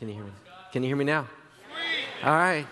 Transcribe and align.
Can 0.00 0.08
you 0.08 0.14
hear 0.14 0.24
me? 0.24 0.30
Can 0.72 0.82
you 0.82 0.88
hear 0.88 0.96
me 0.96 1.04
now? 1.04 1.28
All 2.24 2.32
right. 2.32 2.66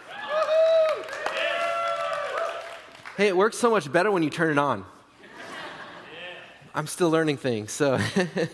Hey, 3.18 3.28
it 3.28 3.36
works 3.36 3.58
so 3.58 3.70
much 3.70 3.92
better 3.92 4.10
when 4.10 4.22
you 4.22 4.30
turn 4.30 4.52
it 4.52 4.58
on. 4.58 4.86
I'm 6.74 6.86
still 6.86 7.10
learning 7.10 7.36
things, 7.36 7.70
so 7.70 7.98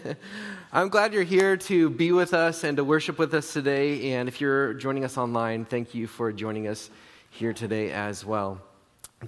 I'm 0.72 0.88
glad 0.88 1.14
you're 1.14 1.22
here 1.22 1.56
to 1.56 1.88
be 1.88 2.10
with 2.10 2.34
us 2.34 2.64
and 2.64 2.76
to 2.78 2.82
worship 2.82 3.16
with 3.16 3.32
us 3.34 3.52
today. 3.52 4.10
And 4.14 4.28
if 4.28 4.40
you're 4.40 4.74
joining 4.74 5.04
us 5.04 5.16
online, 5.16 5.66
thank 5.66 5.94
you 5.94 6.08
for 6.08 6.32
joining 6.32 6.66
us 6.66 6.90
here 7.30 7.52
today 7.52 7.92
as 7.92 8.24
well. 8.24 8.60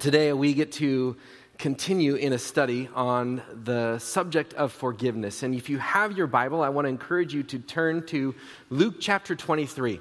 Today, 0.00 0.32
we 0.32 0.54
get 0.54 0.72
to 0.72 1.16
continue 1.59 2.14
in 2.14 2.32
a 2.32 2.38
study 2.38 2.88
on 2.95 3.43
the 3.64 3.98
subject 3.98 4.55
of 4.55 4.73
forgiveness. 4.73 5.43
And 5.43 5.55
if 5.55 5.68
you 5.68 5.79
have 5.79 6.16
your 6.16 6.27
Bible, 6.27 6.62
I 6.62 6.68
want 6.68 6.84
to 6.84 6.91
encourage 6.91 7.32
you 7.32 7.43
to 7.45 7.59
turn 7.59 8.05
to 8.06 8.34
Luke 8.70 8.96
chapter 9.00 9.34
23. 9.34 10.00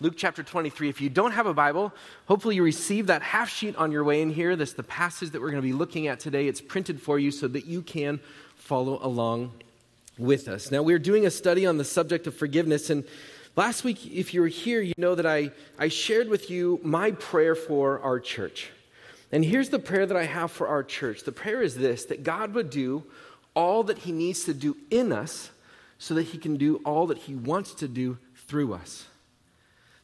Luke 0.00 0.14
chapter 0.16 0.42
23. 0.42 0.88
If 0.88 1.00
you 1.00 1.08
don't 1.08 1.32
have 1.32 1.46
a 1.46 1.54
Bible, 1.54 1.92
hopefully 2.26 2.56
you 2.56 2.62
received 2.62 3.08
that 3.08 3.22
half 3.22 3.48
sheet 3.48 3.76
on 3.76 3.92
your 3.92 4.04
way 4.04 4.22
in 4.22 4.30
here. 4.30 4.56
That's 4.56 4.72
the 4.72 4.82
passage 4.82 5.30
that 5.30 5.40
we're 5.40 5.50
going 5.50 5.62
to 5.62 5.66
be 5.66 5.72
looking 5.72 6.08
at 6.08 6.20
today. 6.20 6.48
It's 6.48 6.60
printed 6.60 7.00
for 7.00 7.18
you 7.18 7.30
so 7.30 7.48
that 7.48 7.66
you 7.66 7.82
can 7.82 8.20
follow 8.56 8.98
along 9.02 9.52
with 10.18 10.48
us. 10.48 10.70
Now, 10.70 10.82
we're 10.82 10.98
doing 10.98 11.26
a 11.26 11.30
study 11.30 11.66
on 11.66 11.78
the 11.78 11.84
subject 11.84 12.26
of 12.26 12.34
forgiveness. 12.34 12.90
And 12.90 13.04
last 13.56 13.84
week, 13.84 14.06
if 14.06 14.34
you 14.34 14.40
were 14.40 14.48
here, 14.48 14.80
you 14.80 14.94
know 14.96 15.14
that 15.14 15.26
I, 15.26 15.50
I 15.78 15.88
shared 15.88 16.28
with 16.28 16.50
you 16.50 16.80
my 16.82 17.12
prayer 17.12 17.54
for 17.54 18.00
our 18.00 18.20
church. 18.20 18.70
And 19.32 19.44
here's 19.44 19.70
the 19.70 19.78
prayer 19.78 20.04
that 20.04 20.16
I 20.16 20.24
have 20.24 20.52
for 20.52 20.68
our 20.68 20.84
church 20.84 21.24
the 21.24 21.32
prayer 21.32 21.62
is 21.62 21.74
this 21.74 22.04
that 22.06 22.22
God 22.22 22.54
would 22.54 22.70
do 22.70 23.04
all 23.54 23.82
that 23.84 23.98
He 23.98 24.12
needs 24.12 24.44
to 24.44 24.54
do 24.54 24.76
in 24.90 25.12
us 25.12 25.50
so 25.98 26.14
that 26.14 26.24
He 26.24 26.38
can 26.38 26.56
do 26.56 26.76
all 26.84 27.06
that 27.08 27.18
He 27.18 27.34
wants 27.34 27.74
to 27.76 27.88
do 27.88 28.18
through 28.34 28.74
us 28.74 29.06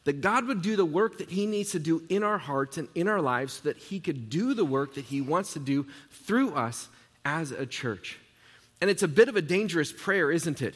that 0.09 0.21
God 0.21 0.47
would 0.47 0.63
do 0.63 0.75
the 0.75 0.85
work 0.85 1.19
that 1.19 1.29
He 1.29 1.45
needs 1.45 1.71
to 1.73 1.79
do 1.79 2.03
in 2.09 2.23
our 2.23 2.39
hearts 2.39 2.79
and 2.79 2.87
in 2.95 3.07
our 3.07 3.21
lives 3.21 3.53
so 3.53 3.69
that 3.69 3.77
He 3.77 3.99
could 3.99 4.29
do 4.29 4.55
the 4.55 4.65
work 4.65 4.95
that 4.95 5.05
He 5.05 5.21
wants 5.21 5.53
to 5.53 5.59
do 5.59 5.85
through 6.09 6.53
us 6.53 6.89
as 7.23 7.51
a 7.51 7.65
church. 7.65 8.17
And 8.81 8.89
it's 8.89 9.03
a 9.03 9.07
bit 9.07 9.29
of 9.29 9.35
a 9.35 9.41
dangerous 9.41 9.91
prayer, 9.91 10.31
isn't 10.31 10.63
it? 10.63 10.73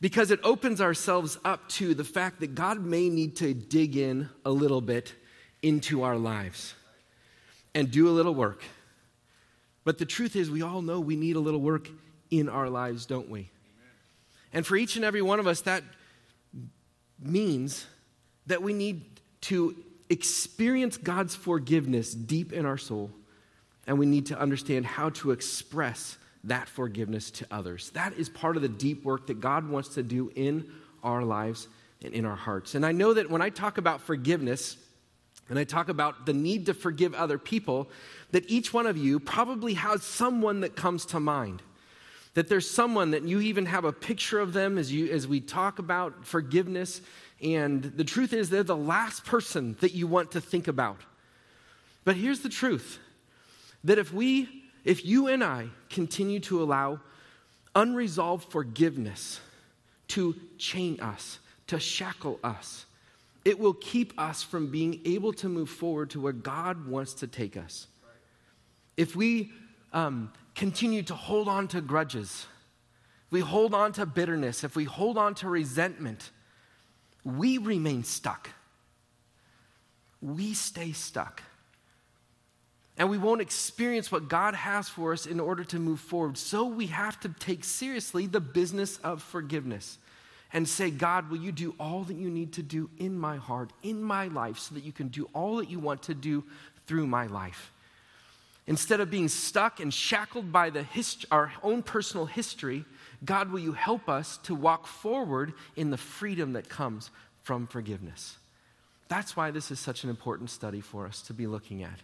Because 0.00 0.32
it 0.32 0.40
opens 0.42 0.80
ourselves 0.80 1.38
up 1.44 1.68
to 1.70 1.94
the 1.94 2.02
fact 2.02 2.40
that 2.40 2.56
God 2.56 2.80
may 2.80 3.08
need 3.08 3.36
to 3.36 3.54
dig 3.54 3.96
in 3.96 4.28
a 4.44 4.50
little 4.50 4.80
bit 4.80 5.14
into 5.62 6.02
our 6.02 6.16
lives 6.16 6.74
and 7.74 7.90
do 7.90 8.08
a 8.08 8.10
little 8.10 8.34
work. 8.34 8.62
But 9.84 9.98
the 9.98 10.06
truth 10.06 10.36
is, 10.36 10.50
we 10.50 10.62
all 10.62 10.82
know 10.82 11.00
we 11.00 11.16
need 11.16 11.36
a 11.36 11.40
little 11.40 11.60
work 11.60 11.88
in 12.30 12.48
our 12.48 12.68
lives, 12.68 13.06
don't 13.06 13.28
we? 13.28 13.50
And 14.52 14.66
for 14.66 14.76
each 14.76 14.96
and 14.96 15.04
every 15.04 15.22
one 15.22 15.40
of 15.40 15.46
us, 15.46 15.62
that 15.62 15.82
means 17.20 17.86
that 18.46 18.62
we 18.62 18.72
need 18.72 19.20
to 19.42 19.76
experience 20.10 20.96
God's 20.96 21.34
forgiveness 21.34 22.14
deep 22.14 22.52
in 22.52 22.64
our 22.64 22.78
soul, 22.78 23.10
and 23.86 23.98
we 23.98 24.06
need 24.06 24.26
to 24.26 24.38
understand 24.38 24.86
how 24.86 25.10
to 25.10 25.30
express 25.30 26.16
that 26.44 26.68
forgiveness 26.68 27.30
to 27.32 27.46
others. 27.50 27.90
That 27.90 28.14
is 28.14 28.28
part 28.28 28.56
of 28.56 28.62
the 28.62 28.68
deep 28.68 29.04
work 29.04 29.26
that 29.26 29.40
God 29.40 29.68
wants 29.68 29.90
to 29.90 30.02
do 30.02 30.30
in 30.34 30.70
our 31.02 31.22
lives 31.22 31.68
and 32.02 32.14
in 32.14 32.24
our 32.24 32.36
hearts. 32.36 32.74
And 32.74 32.86
I 32.86 32.92
know 32.92 33.14
that 33.14 33.30
when 33.30 33.42
I 33.42 33.50
talk 33.50 33.78
about 33.78 34.00
forgiveness, 34.00 34.76
and 35.48 35.58
I 35.58 35.64
talk 35.64 35.88
about 35.88 36.26
the 36.26 36.32
need 36.32 36.66
to 36.66 36.74
forgive 36.74 37.14
other 37.14 37.38
people, 37.38 37.88
that 38.32 38.48
each 38.50 38.72
one 38.72 38.86
of 38.86 38.96
you 38.96 39.18
probably 39.18 39.74
has 39.74 40.02
someone 40.02 40.60
that 40.60 40.76
comes 40.76 41.06
to 41.06 41.20
mind. 41.20 41.62
That 42.34 42.48
there's 42.48 42.70
someone 42.70 43.12
that 43.12 43.22
you 43.22 43.40
even 43.40 43.66
have 43.66 43.84
a 43.84 43.92
picture 43.92 44.38
of 44.38 44.52
them 44.52 44.78
as, 44.78 44.92
you, 44.92 45.10
as 45.10 45.26
we 45.26 45.40
talk 45.40 45.78
about 45.78 46.26
forgiveness 46.26 47.00
and 47.40 47.82
the 47.82 48.04
truth 48.04 48.32
is, 48.32 48.50
they're 48.50 48.62
the 48.62 48.76
last 48.76 49.24
person 49.24 49.76
that 49.80 49.94
you 49.94 50.06
want 50.06 50.32
to 50.32 50.40
think 50.40 50.66
about. 50.68 51.00
But 52.04 52.16
here's 52.16 52.40
the 52.40 52.48
truth 52.48 52.98
that 53.84 53.98
if 53.98 54.12
we, 54.12 54.64
if 54.84 55.04
you 55.04 55.28
and 55.28 55.44
I 55.44 55.68
continue 55.88 56.40
to 56.40 56.62
allow 56.62 57.00
unresolved 57.74 58.50
forgiveness 58.50 59.40
to 60.08 60.34
chain 60.56 60.98
us, 61.00 61.38
to 61.68 61.78
shackle 61.78 62.40
us, 62.42 62.86
it 63.48 63.58
will 63.58 63.72
keep 63.72 64.12
us 64.20 64.42
from 64.42 64.70
being 64.70 65.00
able 65.06 65.32
to 65.32 65.48
move 65.48 65.70
forward 65.70 66.10
to 66.10 66.20
where 66.20 66.34
God 66.34 66.86
wants 66.86 67.14
to 67.14 67.26
take 67.26 67.56
us. 67.56 67.86
If 68.94 69.16
we 69.16 69.52
um, 69.90 70.30
continue 70.54 71.02
to 71.04 71.14
hold 71.14 71.48
on 71.48 71.66
to 71.68 71.80
grudges, 71.80 72.46
if 73.24 73.32
we 73.32 73.40
hold 73.40 73.72
on 73.72 73.94
to 73.94 74.04
bitterness, 74.04 74.64
if 74.64 74.76
we 74.76 74.84
hold 74.84 75.16
on 75.16 75.34
to 75.36 75.48
resentment, 75.48 76.30
we 77.24 77.56
remain 77.56 78.04
stuck. 78.04 78.50
We 80.20 80.52
stay 80.52 80.92
stuck. 80.92 81.42
And 82.98 83.08
we 83.08 83.16
won't 83.16 83.40
experience 83.40 84.12
what 84.12 84.28
God 84.28 84.54
has 84.54 84.90
for 84.90 85.14
us 85.14 85.24
in 85.24 85.40
order 85.40 85.64
to 85.64 85.78
move 85.78 86.00
forward. 86.00 86.36
So 86.36 86.66
we 86.66 86.88
have 86.88 87.18
to 87.20 87.30
take 87.30 87.64
seriously 87.64 88.26
the 88.26 88.40
business 88.40 88.98
of 88.98 89.22
forgiveness 89.22 89.96
and 90.52 90.68
say, 90.68 90.90
God, 90.90 91.30
will 91.30 91.38
you 91.38 91.52
do 91.52 91.74
all 91.78 92.04
that 92.04 92.16
you 92.16 92.30
need 92.30 92.54
to 92.54 92.62
do 92.62 92.88
in 92.98 93.18
my 93.18 93.36
heart, 93.36 93.70
in 93.82 94.02
my 94.02 94.28
life, 94.28 94.58
so 94.58 94.74
that 94.74 94.84
you 94.84 94.92
can 94.92 95.08
do 95.08 95.28
all 95.34 95.56
that 95.56 95.70
you 95.70 95.78
want 95.78 96.02
to 96.04 96.14
do 96.14 96.44
through 96.86 97.06
my 97.06 97.26
life? 97.26 97.72
Instead 98.66 99.00
of 99.00 99.10
being 99.10 99.28
stuck 99.28 99.80
and 99.80 99.92
shackled 99.92 100.52
by 100.52 100.70
the 100.70 100.82
hist- 100.82 101.24
our 101.30 101.52
own 101.62 101.82
personal 101.82 102.26
history, 102.26 102.84
God, 103.24 103.50
will 103.50 103.58
you 103.58 103.72
help 103.72 104.08
us 104.08 104.38
to 104.44 104.54
walk 104.54 104.86
forward 104.86 105.54
in 105.76 105.90
the 105.90 105.96
freedom 105.96 106.52
that 106.52 106.68
comes 106.68 107.10
from 107.42 107.66
forgiveness? 107.66 108.36
That's 109.08 109.34
why 109.34 109.50
this 109.50 109.70
is 109.70 109.80
such 109.80 110.04
an 110.04 110.10
important 110.10 110.50
study 110.50 110.80
for 110.80 111.06
us 111.06 111.22
to 111.22 111.34
be 111.34 111.46
looking 111.46 111.82
at. 111.82 111.98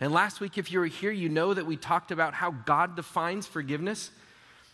And 0.00 0.12
last 0.12 0.40
week, 0.40 0.56
if 0.56 0.70
you 0.70 0.80
were 0.80 0.86
here, 0.86 1.10
you 1.10 1.28
know 1.28 1.54
that 1.54 1.66
we 1.66 1.76
talked 1.76 2.10
about 2.10 2.34
how 2.34 2.52
God 2.52 2.96
defines 2.96 3.46
forgiveness. 3.46 4.10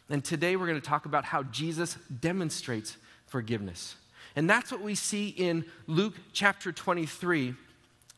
And 0.09 0.25
today 0.25 0.57
we're 0.57 0.67
going 0.67 0.81
to 0.81 0.87
talk 0.87 1.07
about 1.07 1.25
how 1.25 1.45
Jesus 1.45 1.97
demonstrates 2.21 2.97
forgiveness. 3.31 3.97
And 4.37 4.49
that's 4.49 4.71
what 4.71 4.81
we 4.81 4.95
see 4.95 5.29
in 5.29 5.65
Luke 5.87 6.15
chapter 6.33 6.71
23. 6.71 7.55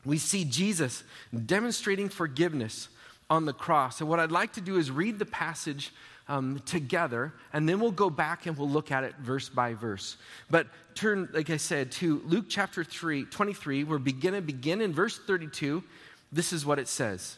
We 0.05 0.17
see 0.17 0.43
Jesus 0.43 1.03
demonstrating 1.45 2.09
forgiveness 2.09 2.89
on 3.29 3.45
the 3.45 3.53
cross. 3.53 4.01
And 4.01 4.09
what 4.09 4.19
I'd 4.19 4.31
like 4.31 4.53
to 4.53 4.61
do 4.61 4.77
is 4.77 4.91
read 4.91 5.17
the 5.17 5.25
passage 5.25 5.91
um, 6.27 6.61
together, 6.65 7.33
and 7.51 7.67
then 7.67 7.79
we'll 7.79 7.91
go 7.91 8.09
back 8.09 8.45
and 8.45 8.57
we'll 8.57 8.69
look 8.69 8.91
at 8.91 9.03
it 9.03 9.15
verse 9.17 9.49
by 9.49 9.73
verse. 9.73 10.17
But 10.49 10.67
turn, 10.95 11.29
like 11.33 11.49
I 11.49 11.57
said, 11.57 11.91
to 11.93 12.21
Luke 12.25 12.45
chapter 12.47 12.83
3, 12.83 13.25
23. 13.25 13.83
We're 13.83 13.97
beginning 13.97 14.43
begin 14.43 14.81
in 14.81 14.93
verse 14.93 15.19
32. 15.19 15.83
This 16.31 16.53
is 16.53 16.65
what 16.65 16.79
it 16.79 16.87
says. 16.87 17.37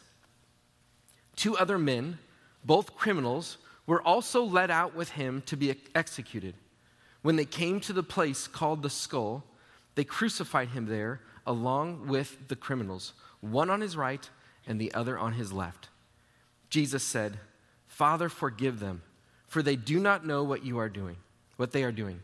Two 1.35 1.57
other 1.57 1.77
men, 1.77 2.19
both 2.63 2.95
criminals, 2.95 3.57
were 3.87 4.01
also 4.01 4.43
led 4.43 4.71
out 4.71 4.95
with 4.95 5.09
him 5.09 5.43
to 5.47 5.55
be 5.55 5.75
executed. 5.93 6.55
When 7.25 7.37
they 7.37 7.45
came 7.45 7.79
to 7.79 7.91
the 7.91 8.03
place 8.03 8.45
called 8.45 8.83
the 8.83 8.89
skull, 8.91 9.43
they 9.95 10.03
crucified 10.03 10.67
him 10.67 10.85
there 10.85 11.21
along 11.47 12.05
with 12.05 12.49
the 12.49 12.55
criminals, 12.55 13.13
one 13.41 13.71
on 13.71 13.81
his 13.81 13.97
right 13.97 14.29
and 14.67 14.79
the 14.79 14.93
other 14.93 15.17
on 15.17 15.33
his 15.33 15.51
left. 15.51 15.89
Jesus 16.69 17.01
said, 17.01 17.39
Father, 17.87 18.29
forgive 18.29 18.79
them, 18.79 19.01
for 19.47 19.63
they 19.63 19.75
do 19.75 19.99
not 19.99 20.23
know 20.23 20.43
what 20.43 20.63
you 20.63 20.77
are 20.77 20.87
doing, 20.87 21.15
what 21.55 21.71
they 21.71 21.83
are 21.83 21.91
doing. 21.91 22.19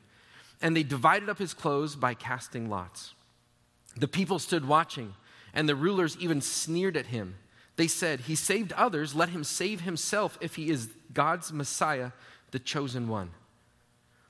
And 0.62 0.76
they 0.76 0.84
divided 0.84 1.30
up 1.30 1.40
his 1.40 1.56
clothes 1.56 1.96
by 1.96 2.14
casting 2.14 2.70
lots. 2.70 3.16
The 3.98 4.08
people 4.08 4.38
stood 4.38 4.68
watching, 4.68 5.16
and 5.52 5.68
the 5.68 5.76
rulers 5.76 6.16
even 6.20 6.42
sneered 6.42 6.96
at 6.96 7.08
him. 7.08 7.38
They 7.76 7.88
said, 7.88 8.20
He 8.20 8.36
saved 8.36 8.72
others, 8.74 9.16
let 9.16 9.30
him 9.30 9.46
save 9.46 9.82
himself 9.82 10.38
if 10.42 10.58
he 10.58 10.70
is 10.70 10.92
God's 11.12 11.52
Messiah, 11.52 12.12
the 12.52 12.60
chosen 12.60 13.08
one. 13.08 13.32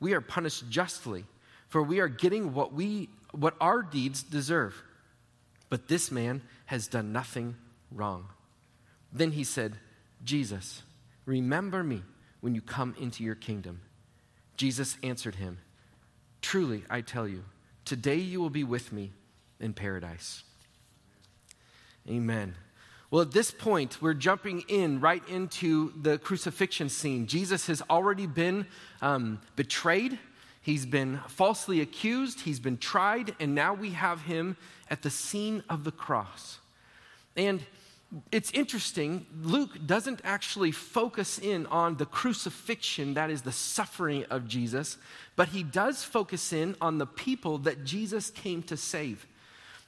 we 0.00 0.12
are 0.12 0.20
punished 0.20 0.68
justly, 0.70 1.24
for 1.68 1.82
we 1.82 2.00
are 2.00 2.08
getting 2.08 2.54
what, 2.54 2.72
we, 2.72 3.08
what 3.32 3.54
our 3.60 3.82
deeds 3.82 4.22
deserve. 4.22 4.82
But 5.68 5.88
this 5.88 6.10
man 6.10 6.42
has 6.66 6.86
done 6.86 7.12
nothing 7.12 7.56
wrong. 7.90 8.26
Then 9.12 9.32
he 9.32 9.44
said, 9.44 9.74
Jesus, 10.24 10.82
Remember 11.26 11.84
me 11.84 12.02
when 12.40 12.54
you 12.54 12.62
come 12.62 12.94
into 12.98 13.22
your 13.22 13.34
kingdom. 13.34 13.82
Jesus 14.56 14.96
answered 15.02 15.34
him, 15.34 15.58
Truly, 16.40 16.84
I 16.88 17.02
tell 17.02 17.28
you, 17.28 17.44
Today 17.88 18.16
you 18.16 18.38
will 18.38 18.50
be 18.50 18.64
with 18.64 18.92
me 18.92 19.12
in 19.60 19.72
paradise. 19.72 20.42
Amen. 22.06 22.54
Well, 23.10 23.22
at 23.22 23.30
this 23.30 23.50
point, 23.50 24.02
we're 24.02 24.12
jumping 24.12 24.64
in 24.68 25.00
right 25.00 25.26
into 25.28 25.94
the 26.02 26.18
crucifixion 26.18 26.90
scene. 26.90 27.26
Jesus 27.26 27.66
has 27.68 27.82
already 27.88 28.26
been 28.26 28.66
um, 29.00 29.40
betrayed, 29.56 30.18
he's 30.60 30.84
been 30.84 31.20
falsely 31.26 31.80
accused, 31.80 32.40
he's 32.40 32.60
been 32.60 32.76
tried, 32.76 33.34
and 33.40 33.54
now 33.54 33.72
we 33.72 33.90
have 33.90 34.22
him 34.22 34.58
at 34.90 35.00
the 35.00 35.08
scene 35.08 35.62
of 35.70 35.84
the 35.84 35.90
cross. 35.90 36.58
And 37.34 37.64
it's 38.30 38.50
interesting, 38.50 39.24
Luke 39.42 39.86
doesn't 39.86 40.20
actually 40.22 40.72
focus 40.72 41.38
in 41.38 41.64
on 41.66 41.96
the 41.96 42.06
crucifixion, 42.06 43.14
that 43.14 43.30
is 43.30 43.40
the 43.40 43.52
suffering 43.52 44.24
of 44.28 44.46
Jesus, 44.46 44.98
but 45.34 45.48
he 45.48 45.62
does 45.62 46.04
focus 46.04 46.52
in 46.52 46.76
on 46.78 46.98
the 46.98 47.06
people 47.06 47.56
that 47.58 47.84
Jesus 47.84 48.28
came 48.28 48.62
to 48.64 48.76
save. 48.76 49.26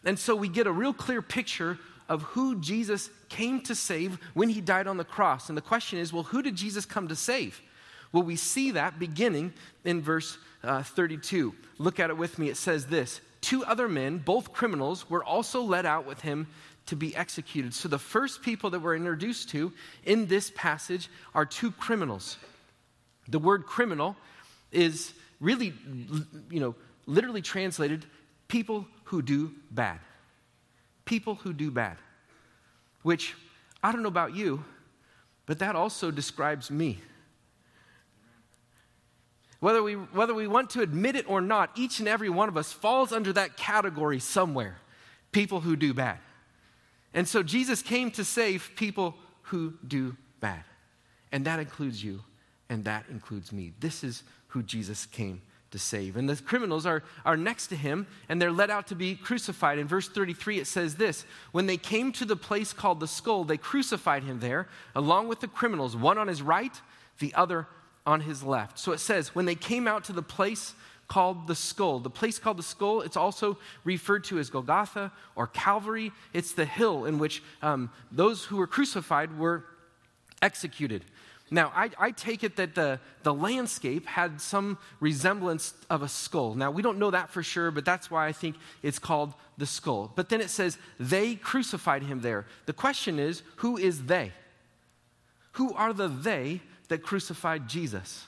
And 0.05 0.19
so 0.19 0.35
we 0.35 0.49
get 0.49 0.67
a 0.67 0.73
real 0.73 0.95
clear 0.95 1.21
picture 1.21 1.79
of 2.11 2.23
who 2.23 2.61
Jesus 2.61 3.09
came 3.29 3.61
to 3.63 3.75
save 3.75 4.19
when 4.35 4.49
he 4.49 4.61
died 4.61 4.89
on 4.89 4.97
the 4.97 5.05
cross. 5.05 5.49
And 5.49 5.57
the 5.57 5.63
question 5.63 5.99
is 5.99 6.13
well, 6.13 6.25
who 6.25 6.43
did 6.43 6.57
Jesus 6.57 6.85
come 6.85 7.09
to 7.09 7.17
save? 7.17 7.63
Well, 8.13 8.25
we 8.25 8.35
see 8.35 8.73
that 8.73 8.99
beginning 8.99 9.55
in 9.85 10.03
verse 10.03 10.37
uh, 10.65 10.83
32. 10.83 11.55
Look 11.79 12.01
at 12.01 12.11
it 12.11 12.19
with 12.19 12.39
me. 12.39 12.49
It 12.51 12.57
says 12.57 12.87
this 12.87 13.21
Two 13.41 13.65
other 13.65 13.89
men, 13.89 14.19
both 14.19 14.53
criminals, 14.53 15.09
were 15.09 15.25
also 15.25 15.63
led 15.63 15.87
out 15.87 16.05
with 16.05 16.21
him 16.21 16.49
to 16.87 16.97
be 16.97 17.15
executed. 17.15 17.73
So 17.73 17.89
the 17.89 17.99
first 17.99 18.43
people 18.43 18.71
that 18.71 18.81
we're 18.81 18.97
introduced 18.97 19.51
to 19.51 19.73
in 20.05 20.27
this 20.27 20.51
passage 20.57 21.09
are 21.33 21.47
two 21.47 21.71
criminals. 21.71 22.37
The 23.29 23.39
word 23.39 23.65
criminal 23.65 24.17
is 24.73 25.15
really, 25.39 25.73
you 26.51 26.59
know, 26.59 26.75
literally 27.07 27.43
translated 27.43 28.05
people 28.49 28.85
who 29.05 29.23
do 29.23 29.53
bad 29.71 30.01
people 31.11 31.35
who 31.35 31.53
do 31.53 31.73
bad, 31.73 31.97
which 33.03 33.35
I 33.83 33.91
don't 33.91 34.05
know 34.05 34.09
about 34.09 34.33
you, 34.33 34.63
but 35.45 35.59
that 35.59 35.75
also 35.75 36.13
describes 36.13 36.71
me. 36.71 37.01
Whether 39.59 39.83
we, 39.83 39.95
whether 39.95 40.33
we 40.35 40.47
want 40.47 40.71
to 40.71 40.83
admit 40.83 41.17
it 41.17 41.29
or 41.29 41.41
not, 41.41 41.71
each 41.75 41.99
and 41.99 42.07
every 42.07 42.31
one 42.31 42.49
of 42.49 42.57
us 42.57 42.73
falls 42.73 43.11
under 43.11 43.33
that 43.33 43.57
category 43.57 44.21
somewhere 44.21 44.79
people 45.33 45.61
who 45.61 45.75
do 45.75 45.93
bad. 45.93 46.19
And 47.13 47.27
so 47.27 47.43
Jesus 47.43 47.83
came 47.83 48.13
to 48.13 48.25
save 48.25 48.71
people 48.77 49.17
who 49.43 49.75
do 49.87 50.17
bad. 50.39 50.63
And 51.33 51.45
that 51.45 51.59
includes 51.59 52.05
you, 52.05 52.23
and 52.69 52.85
that 52.85 53.07
includes 53.11 53.53
me. 53.53 53.73
This 53.81 54.05
is 54.05 54.23
who 54.49 54.63
Jesus 54.63 55.07
came 55.07 55.43
to 55.71 55.79
save. 55.79 56.17
And 56.17 56.29
the 56.29 56.37
criminals 56.37 56.87
are, 56.87 57.03
are 57.25 57.37
next 57.37 57.69
to 57.69 57.77
him 57.77 58.07
and 58.29 58.41
they're 58.41 58.53
led 58.53 58.71
out 58.71 58.89
to 58.89 58.95
be 58.95 59.15
crucified. 59.15 59.79
In 59.79 59.87
verse 59.87 60.09
33, 60.09 60.59
it 60.59 60.67
says 60.67 60.97
this 60.97 61.25
When 61.53 61.67
they 61.67 61.77
came 61.77 62.13
to 62.13 62.25
the 62.25 62.37
place 62.37 62.73
called 62.73 63.01
the 63.01 63.07
skull, 63.07 63.45
they 63.45 63.57
crucified 63.57 64.25
him 64.25 64.41
there, 64.41 64.69
along 64.95 65.29
with 65.29 65.41
the 65.41 65.49
criminals, 65.49 65.97
one 65.97 66.19
on 66.19 66.29
his 66.29 66.43
right, 66.43 66.81
the 67.19 67.33
other 67.35 67.67
on 68.07 68.21
his 68.23 68.43
left. 68.43 68.79
So 68.79 68.93
it 68.93 68.99
says, 68.99 69.35
When 69.35 69.47
they 69.47 69.55
came 69.55 69.87
out 69.87 70.05
to 70.05 70.13
the 70.13 70.23
place 70.23 70.75
called 71.07 71.47
the 71.47 71.55
skull, 71.55 71.99
the 72.01 72.11
place 72.11 72.39
called 72.39 72.57
the 72.57 72.63
skull, 72.63 73.01
it's 73.01 73.17
also 73.17 73.59
referred 73.85 74.25
to 74.25 74.39
as 74.39 74.51
Golgotha 74.51 75.13
or 75.37 75.47
Calvary. 75.47 76.13
It's 76.33 76.53
the 76.53 76.65
hill 76.65 77.05
in 77.05 77.19
which 77.19 77.43
um, 77.63 77.91
those 78.11 78.45
who 78.45 78.57
were 78.57 78.67
crucified 78.67 79.39
were 79.39 79.65
executed. 80.43 81.05
Now, 81.51 81.73
I, 81.75 81.91
I, 81.99 82.11
take 82.13 82.45
it 82.45 82.57
that 82.57 82.77
the, 82.77 83.01
the 83.25 83.35
landscape 83.35 84.07
had 84.07 84.41
some 84.41 84.79
resemblance 85.01 85.75
of 85.89 86.03
a 86.03 86.09
skull. 86.09 86.55
Now, 86.55 86.71
we 86.71 86.81
don't 86.81 86.99
know 86.99 87.11
that 87.11 87.31
for 87.31 87.43
sure, 87.43 87.73
but 87.73 87.85
that's 87.85 88.09
why 88.09 88.29
I 88.29 88.33
think 88.33 88.55
it's 88.83 89.01
called 89.01 89.35
the 89.59 89.67
skull. 89.67 90.13
But 90.15 90.29
then 90.29 90.41
it 90.41 90.51
says, 90.51 90.79
they 91.01 91.35
crucified 91.35 92.05
him 92.05 92.21
there. 92.21 92.47
The 92.67 92.73
question 92.73 93.19
is, 93.19 93.43
who 93.57 93.77
is 93.77 94.05
they? 94.05 94.33
Who 95.53 95.75
are 95.75 95.93
the 95.93 96.07
they 96.07 96.61
that 96.89 97.03
crucified 97.03 97.69
Jesus? 97.69 98.27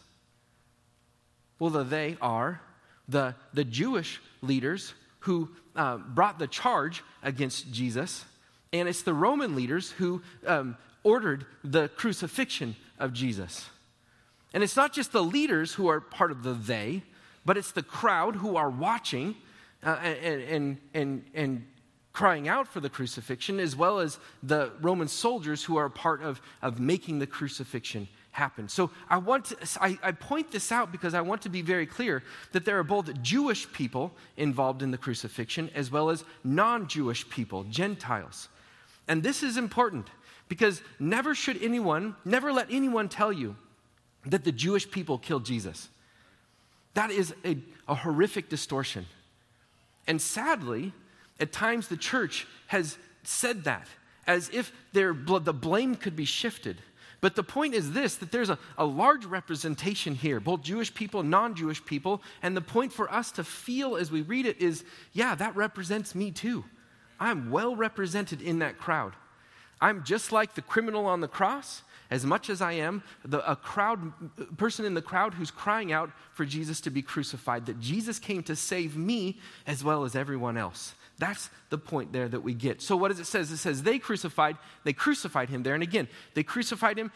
Well, 1.60 1.70
the 1.70 1.84
they 1.84 2.16
are 2.20 2.60
the, 3.08 3.36
the 3.54 3.64
Jewish 3.64 4.20
leaders 4.40 4.94
who 5.20 5.48
uh, 5.76 5.98
brought 5.98 6.40
the 6.40 6.48
charge 6.48 7.04
against 7.22 7.72
Jesus, 7.72 8.24
and 8.72 8.88
it's 8.88 9.02
the 9.02 9.14
Roman 9.14 9.54
leaders 9.54 9.92
who 9.92 10.22
um, 10.44 10.76
ordered 11.04 11.46
the 11.62 11.88
crucifixion 11.88 12.74
of 13.02 13.12
Jesus. 13.12 13.69
And 14.54 14.62
it's 14.62 14.76
not 14.76 14.93
just 14.93 15.12
the 15.12 15.22
leaders 15.22 15.72
who 15.75 15.88
are 15.88 16.00
part 16.00 16.31
of 16.31 16.43
the 16.43 16.52
they, 16.52 17.02
but 17.44 17.56
it's 17.56 17.72
the 17.72 17.82
crowd 17.82 18.37
who 18.37 18.56
are 18.56 18.70
watching 18.70 19.34
uh, 19.84 19.99
and, 20.02 20.43
and, 20.43 20.78
and, 20.94 21.25
and 21.34 21.66
crying 22.12 22.49
out 22.49 22.69
for 22.69 22.81
the 22.81 22.88
crucifixion, 22.88 23.58
as 23.58 23.75
well 23.75 23.99
as 23.99 24.19
the 24.43 24.70
Roman 24.81 25.08
soldiers 25.08 25.64
who 25.64 25.76
are 25.76 25.88
part 25.88 26.22
of, 26.22 26.40
of 26.60 26.78
making 26.78 27.19
the 27.19 27.26
crucifixion 27.26 28.06
happen. 28.31 28.69
So 28.69 28.90
I 29.10 29.16
want 29.19 29.46
to, 29.46 29.56
I, 29.81 29.98
I 30.02 30.12
point 30.12 30.52
this 30.52 30.70
out 30.70 30.93
because 30.93 31.14
I 31.14 31.20
want 31.20 31.43
to 31.43 31.48
be 31.48 31.62
very 31.62 31.87
clear 31.87 32.22
that 32.52 32.64
there 32.64 32.78
are 32.78 32.84
both 32.84 33.20
Jewish 33.22 33.70
people 33.72 34.12
involved 34.37 34.82
in 34.82 34.90
the 34.90 34.98
crucifixion 34.98 35.70
as 35.75 35.90
well 35.90 36.10
as 36.10 36.25
non 36.44 36.87
Jewish 36.87 37.28
people, 37.28 37.64
Gentiles. 37.64 38.48
And 39.08 39.22
this 39.22 39.43
is 39.43 39.56
important 39.56 40.06
because 40.52 40.82
never 41.00 41.34
should 41.34 41.62
anyone, 41.62 42.14
never 42.26 42.52
let 42.52 42.66
anyone 42.70 43.08
tell 43.08 43.32
you 43.32 43.56
that 44.26 44.44
the 44.44 44.52
Jewish 44.52 44.90
people 44.90 45.16
killed 45.16 45.46
Jesus. 45.46 45.88
That 46.93 47.10
is 47.10 47.34
a, 47.43 47.56
a 47.88 47.94
horrific 47.94 48.50
distortion. 48.50 49.06
And 50.06 50.20
sadly, 50.20 50.93
at 51.40 51.52
times 51.52 51.88
the 51.88 51.96
church 51.96 52.46
has 52.66 52.99
said 53.22 53.64
that 53.64 53.88
as 54.26 54.50
if 54.50 54.72
their, 54.93 55.14
the 55.14 55.54
blame 55.54 55.94
could 55.94 56.16
be 56.16 56.26
shifted. 56.26 56.82
But 57.22 57.34
the 57.34 57.43
point 57.43 57.72
is 57.72 57.93
this 57.93 58.16
that 58.16 58.31
there's 58.31 58.50
a, 58.50 58.58
a 58.76 58.84
large 58.84 59.25
representation 59.25 60.14
here, 60.14 60.38
both 60.38 60.60
Jewish 60.60 60.93
people, 60.93 61.20
and 61.20 61.31
non 61.31 61.55
Jewish 61.55 61.82
people. 61.82 62.20
And 62.43 62.55
the 62.55 62.60
point 62.60 62.93
for 62.93 63.10
us 63.10 63.32
to 63.32 63.43
feel 63.43 63.96
as 63.96 64.10
we 64.10 64.20
read 64.20 64.44
it 64.44 64.60
is 64.60 64.84
yeah, 65.14 65.34
that 65.34 65.56
represents 65.56 66.14
me 66.14 66.31
too. 66.31 66.62
I'm 67.19 67.50
well 67.50 67.75
represented 67.75 68.43
in 68.43 68.58
that 68.58 68.76
crowd. 68.76 69.14
I'm 69.82 70.05
just 70.05 70.32
like 70.32 70.55
the 70.55 70.62
criminal 70.62 71.06
on 71.06 71.20
the 71.20 71.29
cross 71.29 71.82
as 72.12 72.26
much 72.26 72.50
as 72.50 72.61
I 72.61 72.73
am 72.73 73.02
the, 73.25 73.50
a 73.50 73.56
crowd 73.56 74.12
person 74.58 74.84
in 74.84 74.93
the 74.93 75.02
crowd 75.02 75.32
who's 75.32 75.50
crying 75.50 75.93
out 75.93 76.11
for 76.34 76.44
Jesus 76.44 76.81
to 76.82 76.90
be 76.90 77.00
crucified, 77.00 77.67
that 77.67 77.81
Jesus 77.81 78.19
came 78.19 78.43
to 78.44 78.55
save 78.55 78.96
me 78.96 79.40
as 79.67 79.82
well 79.82 80.05
as 80.05 80.14
everyone 80.14 80.58
else. 80.58 80.94
That's 81.19 81.49
the 81.70 81.79
point 81.79 82.12
there 82.12 82.29
that 82.29 82.41
we 82.41 82.53
get. 82.53 82.82
So, 82.82 82.96
what 82.96 83.08
does 83.08 83.19
it 83.19 83.27
says? 83.27 83.51
It 83.51 83.56
says 83.56 83.82
they 83.82 83.98
crucified, 83.98 84.56
they 84.84 84.93
crucified 84.93 85.48
him 85.48 85.62
there. 85.62 85.74
And 85.74 85.82
again, 85.82 86.06
they 86.34 86.43
crucified 86.43 86.98
him. 86.98 87.10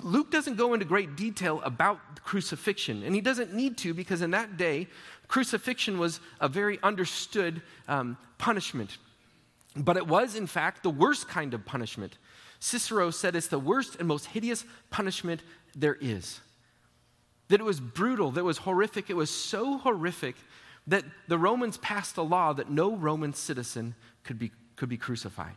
Luke 0.00 0.30
doesn't 0.30 0.56
go 0.56 0.74
into 0.74 0.84
great 0.84 1.16
detail 1.16 1.60
about 1.62 1.98
crucifixion, 2.24 3.02
and 3.02 3.14
he 3.14 3.20
doesn't 3.20 3.54
need 3.54 3.76
to 3.78 3.94
because 3.94 4.20
in 4.20 4.32
that 4.32 4.56
day, 4.56 4.88
crucifixion 5.28 5.98
was 5.98 6.20
a 6.40 6.48
very 6.48 6.78
understood 6.82 7.62
um, 7.86 8.16
punishment. 8.38 8.98
But 9.76 9.96
it 9.96 10.06
was, 10.06 10.34
in 10.34 10.46
fact, 10.46 10.82
the 10.82 10.90
worst 10.90 11.28
kind 11.28 11.54
of 11.54 11.64
punishment. 11.64 12.18
Cicero 12.58 13.10
said 13.10 13.36
it's 13.36 13.46
the 13.46 13.58
worst 13.58 13.96
and 13.96 14.08
most 14.08 14.26
hideous 14.26 14.64
punishment 14.90 15.42
there 15.74 15.96
is. 16.00 16.40
That 17.48 17.60
it 17.60 17.64
was 17.64 17.80
brutal, 17.80 18.30
that 18.32 18.40
it 18.40 18.44
was 18.44 18.58
horrific. 18.58 19.10
It 19.10 19.16
was 19.16 19.30
so 19.30 19.78
horrific 19.78 20.36
that 20.86 21.04
the 21.28 21.38
Romans 21.38 21.78
passed 21.78 22.16
a 22.16 22.22
law 22.22 22.52
that 22.52 22.70
no 22.70 22.96
Roman 22.96 23.32
citizen 23.32 23.94
could 24.24 24.38
be, 24.38 24.50
could 24.76 24.88
be 24.88 24.96
crucified. 24.96 25.54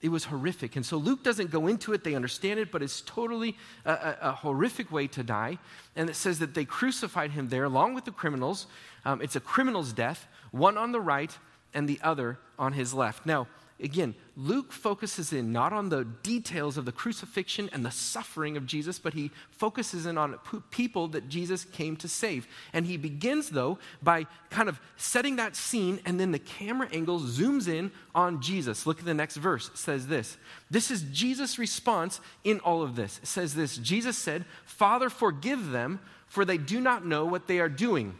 It 0.00 0.10
was 0.10 0.24
horrific. 0.24 0.74
And 0.76 0.84
so 0.84 0.96
Luke 0.96 1.22
doesn't 1.22 1.50
go 1.50 1.68
into 1.68 1.92
it, 1.92 2.02
they 2.02 2.14
understand 2.14 2.58
it, 2.58 2.72
but 2.72 2.82
it's 2.82 3.02
totally 3.02 3.56
a, 3.84 3.92
a, 3.92 4.16
a 4.22 4.32
horrific 4.32 4.90
way 4.90 5.06
to 5.08 5.22
die. 5.22 5.58
And 5.94 6.10
it 6.10 6.16
says 6.16 6.40
that 6.40 6.54
they 6.54 6.64
crucified 6.64 7.30
him 7.30 7.48
there 7.48 7.64
along 7.64 7.94
with 7.94 8.04
the 8.04 8.10
criminals. 8.10 8.66
Um, 9.04 9.22
it's 9.22 9.36
a 9.36 9.40
criminal's 9.40 9.92
death, 9.92 10.26
one 10.50 10.76
on 10.76 10.92
the 10.92 11.00
right 11.00 11.36
and 11.74 11.88
the 11.88 12.00
other 12.02 12.38
on 12.58 12.72
his 12.72 12.94
left. 12.94 13.26
Now, 13.26 13.46
again, 13.82 14.14
Luke 14.36 14.72
focuses 14.72 15.32
in 15.32 15.52
not 15.52 15.72
on 15.72 15.88
the 15.88 16.04
details 16.04 16.76
of 16.78 16.84
the 16.84 16.92
crucifixion 16.92 17.68
and 17.72 17.84
the 17.84 17.90
suffering 17.90 18.56
of 18.56 18.66
Jesus, 18.66 18.98
but 18.98 19.12
he 19.12 19.30
focuses 19.50 20.06
in 20.06 20.16
on 20.16 20.38
people 20.70 21.08
that 21.08 21.28
Jesus 21.28 21.64
came 21.64 21.96
to 21.96 22.08
save. 22.08 22.46
And 22.72 22.86
he 22.86 22.96
begins, 22.96 23.50
though, 23.50 23.78
by 24.02 24.26
kind 24.50 24.68
of 24.68 24.80
setting 24.96 25.36
that 25.36 25.56
scene, 25.56 26.00
and 26.04 26.18
then 26.18 26.32
the 26.32 26.38
camera 26.38 26.88
angle 26.92 27.20
zooms 27.20 27.68
in 27.68 27.90
on 28.14 28.40
Jesus. 28.40 28.86
Look 28.86 29.00
at 29.00 29.04
the 29.04 29.14
next 29.14 29.36
verse. 29.36 29.68
It 29.68 29.78
says 29.78 30.06
this 30.06 30.38
This 30.70 30.90
is 30.90 31.02
Jesus' 31.12 31.58
response 31.58 32.20
in 32.44 32.60
all 32.60 32.82
of 32.82 32.96
this. 32.96 33.18
It 33.22 33.28
says 33.28 33.54
this 33.54 33.76
Jesus 33.76 34.16
said, 34.16 34.44
Father, 34.64 35.10
forgive 35.10 35.70
them, 35.70 36.00
for 36.26 36.44
they 36.44 36.58
do 36.58 36.80
not 36.80 37.04
know 37.04 37.24
what 37.24 37.46
they 37.48 37.58
are 37.58 37.68
doing. 37.68 38.14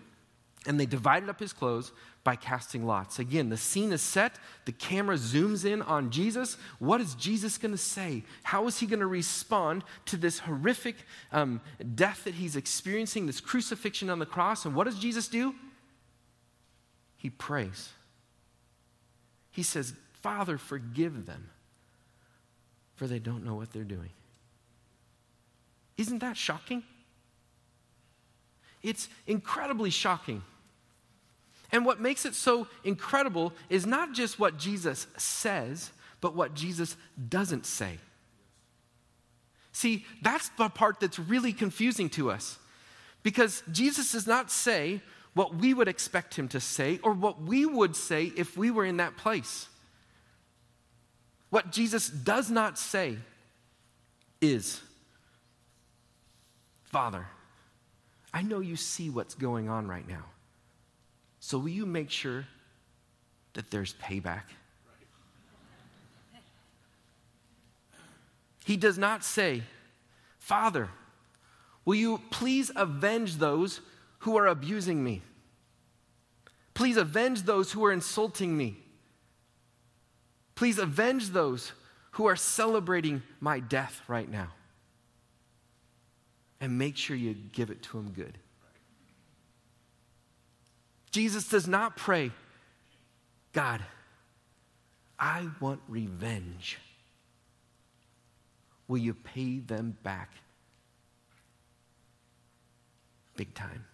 And 0.65 0.79
they 0.79 0.87
divided 0.87 1.29
up 1.29 1.41
his 1.41 1.53
clothes 1.53 1.91
by 2.25 2.37
casting 2.37 2.87
lots. 2.87 3.19
Again, 3.19 3.49
the 3.49 3.57
scene 3.57 3.93
is 3.93 4.01
set, 4.01 4.37
the 4.65 4.73
camera 4.73 5.17
zooms 5.17 5.65
in 5.65 5.83
on 5.83 6.11
Jesus. 6.11 6.57
What 6.79 7.01
is 7.01 7.15
Jesus 7.15 7.59
going 7.59 7.73
to 7.73 7.79
say? 7.79 8.23
How 8.45 8.67
is 8.67 8.79
he 8.79 8.87
going 8.87 9.01
to 9.01 9.07
respond 9.07 9.83
to 10.07 10.17
this 10.17 10.39
horrific 10.39 10.97
um, 11.33 11.61
death 11.95 12.25
that 12.25 12.35
he's 12.35 12.55
experiencing, 12.55 13.27
this 13.27 13.41
crucifixion 13.41 14.09
on 14.09 14.21
the 14.21 14.27
cross? 14.27 14.65
And 14.65 14.75
what 14.75 14.85
does 14.85 14.99
Jesus 14.99 15.27
do? 15.27 15.55
he 17.23 17.31
prays. 17.31 17.91
He 19.53 19.63
says, 19.63 19.95
Father, 20.23 20.59
forgive 20.59 21.25
them, 21.25 21.51
for 22.97 23.07
they 23.07 23.21
don't 23.21 23.45
know 23.45 23.55
what 23.55 23.73
they're 23.73 23.85
doing. 23.85 24.09
Isn't 25.97 26.19
that 26.19 26.37
shocking? 26.37 26.83
It's 28.83 29.09
incredibly 29.29 29.91
shocking. 29.91 30.43
And 31.73 31.87
what 31.87 32.01
makes 32.01 32.27
it 32.27 32.35
so 32.35 32.69
incredible 32.85 33.55
is 33.71 33.87
not 33.87 34.13
just 34.13 34.39
what 34.39 34.59
Jesus 34.59 35.07
says, 35.17 35.91
but 36.21 36.37
what 36.37 36.55
Jesus 36.55 36.97
doesn't 37.29 37.65
say. 37.65 37.99
See, 39.73 40.05
that's 40.21 40.51
the 40.51 40.69
part 40.69 41.01
that's 41.01 41.19
really 41.19 41.55
confusing 41.55 42.11
to 42.11 42.31
us. 42.31 42.59
Because 43.23 43.63
Jesus 43.73 44.13
does 44.13 44.27
not 44.27 44.51
say 44.51 45.01
what 45.33 45.55
we 45.55 45.73
would 45.73 45.89
expect 45.89 46.35
him 46.35 46.47
to 46.49 46.61
say 46.61 47.01
or 47.03 47.13
what 47.13 47.41
we 47.41 47.65
would 47.65 47.97
say 47.97 48.33
if 48.37 48.57
we 48.57 48.71
were 48.71 48.85
in 48.85 48.99
that 48.99 49.17
place. 49.17 49.69
What 51.49 51.73
Jesus 51.73 52.09
does 52.09 52.51
not 52.51 52.79
say 52.79 53.17
is, 54.41 54.81
Father, 56.85 57.27
I 58.35 58.43
know 58.43 58.61
you 58.61 58.77
see 58.77 59.09
what's 59.09 59.35
going 59.35 59.69
on 59.69 59.87
right 59.87 60.07
now. 60.07 60.25
So 61.45 61.59
will 61.59 61.71
you 61.71 61.87
make 61.87 62.09
sure 62.09 62.47
that 63.55 63.69
there's 63.73 63.95
payback? 63.95 64.45
He 68.65 68.77
does 68.77 68.97
not 68.97 69.25
say, 69.25 69.65
Father, 70.39 70.89
will 71.85 71.97
you 71.97 72.21
please 72.31 72.71
avenge 72.77 73.39
those 73.39 73.81
who 74.21 74.39
are 74.39 74.47
abusing 74.47 75.03
me? 75.03 75.21
Please 76.75 76.97
avenge 76.97 77.43
those 77.43 77.73
who 77.73 77.85
are 77.85 77.93
insulting 77.93 78.57
me. 78.57 78.77
Please 80.55 80.79
avenge 80.79 81.31
those 81.31 81.73
who 82.13 82.27
are 82.27 82.37
celebrating 82.37 83.21
my 83.41 83.59
death 83.59 84.01
right 84.07 84.31
now. 84.31 84.53
And 86.61 86.79
make 86.79 86.97
sure 86.97 87.17
you 87.17 87.35
give 87.35 87.71
it 87.71 87.83
to 87.83 87.97
them 87.97 88.13
good. 88.13 88.39
Jesus 91.13 91.47
does 91.47 91.69
not 91.69 91.97
pray, 91.97 92.33
God, 93.53 93.83
I 95.19 95.47
want 95.61 95.81
revenge. 95.87 96.79
Will 98.89 98.99
you 98.99 99.15
pay 99.15 99.59
them 99.59 99.97
back 100.03 100.33
big 103.37 103.55
time? 103.55 103.85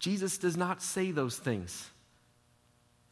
Jesus 0.00 0.38
does 0.38 0.56
not 0.56 0.82
say 0.82 1.12
those 1.12 1.38
things. 1.38 1.88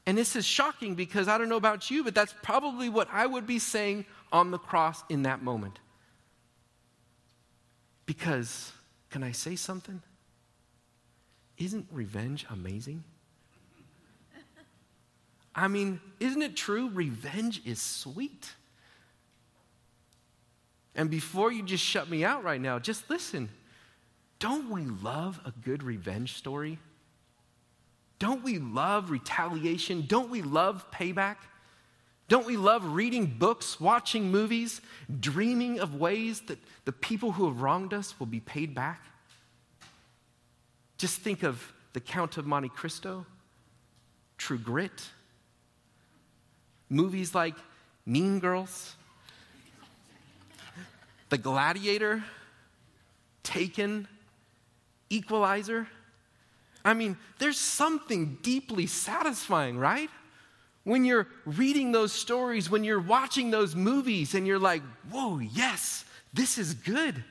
And 0.05 0.19
this 0.19 0.35
is 0.35 0.45
shocking 0.45 0.97
because 0.97 1.29
I 1.29 1.39
don't 1.39 1.49
know 1.49 1.57
about 1.57 1.91
you, 1.91 2.03
but 2.03 2.15
that's 2.15 2.35
probably 2.43 2.89
what 2.89 3.09
I 3.13 3.25
would 3.25 3.47
be 3.47 3.61
saying 3.61 4.05
on 4.33 4.51
the 4.51 4.59
cross 4.59 5.03
in 5.09 5.23
that 5.23 5.43
moment. 5.43 5.79
Because, 8.05 8.73
can 9.11 9.23
I 9.23 9.31
say 9.31 9.55
something? 9.55 10.03
Isn't 11.63 11.87
revenge 11.93 12.45
amazing? 12.51 13.05
I 15.55 15.69
mean, 15.69 16.01
isn't 16.19 16.43
it 16.43 16.57
true? 16.57 16.91
Revenge 16.93 17.63
is 17.65 17.81
sweet. 17.81 18.53
And 20.97 21.09
before 21.09 21.53
you 21.53 21.63
just 21.63 21.85
shut 21.85 22.11
me 22.11 22.25
out 22.25 22.43
right 22.43 22.61
now, 22.61 22.81
just 22.81 23.09
listen. 23.09 23.49
Don't 24.41 24.71
we 24.71 24.83
love 24.83 25.39
a 25.45 25.53
good 25.65 25.85
revenge 25.85 26.35
story? 26.35 26.81
Don't 28.19 28.43
we 28.43 28.59
love 28.59 29.11
retaliation? 29.11 30.05
Don't 30.09 30.31
we 30.31 30.43
love 30.43 30.91
payback? 30.91 31.37
Don't 32.27 32.45
we 32.45 32.57
love 32.57 32.85
reading 32.93 33.27
books, 33.27 33.79
watching 33.79 34.33
movies, 34.33 34.81
dreaming 35.21 35.79
of 35.79 35.95
ways 35.95 36.41
that 36.49 36.59
the 36.87 36.93
people 36.93 37.31
who 37.31 37.47
have 37.47 37.63
wronged 37.63 37.95
us 37.95 38.19
will 38.19 38.27
be 38.27 38.41
paid 38.41 38.75
back? 38.75 39.01
Just 41.03 41.19
think 41.19 41.43
of 41.43 41.73
The 41.95 42.01
Count 42.01 42.37
of 42.37 42.47
Monte 42.47 42.69
Cristo, 42.69 43.27
True 44.39 44.57
Grit, 44.57 45.03
movies 46.89 47.35
like 47.35 47.57
Mean 48.07 48.39
Girls, 48.39 48.95
The 51.29 51.39
Gladiator, 51.39 52.23
Taken, 53.43 54.07
Equalizer. 55.11 55.89
I 56.85 56.95
mean, 56.95 57.17
there's 57.41 57.59
something 57.59 58.39
deeply 58.41 58.87
satisfying, 58.87 59.79
right? 59.79 60.09
When 60.85 61.05
you're 61.05 61.27
reading 61.45 61.91
those 61.91 62.13
stories, 62.13 62.71
when 62.71 62.85
you're 62.85 63.01
watching 63.01 63.51
those 63.51 63.75
movies, 63.75 64.37
and 64.37 64.47
you're 64.47 64.61
like, 64.61 64.83
whoa, 65.11 65.41
yes, 65.41 66.05
this 66.33 66.59
is 66.59 66.75
good. 66.75 67.25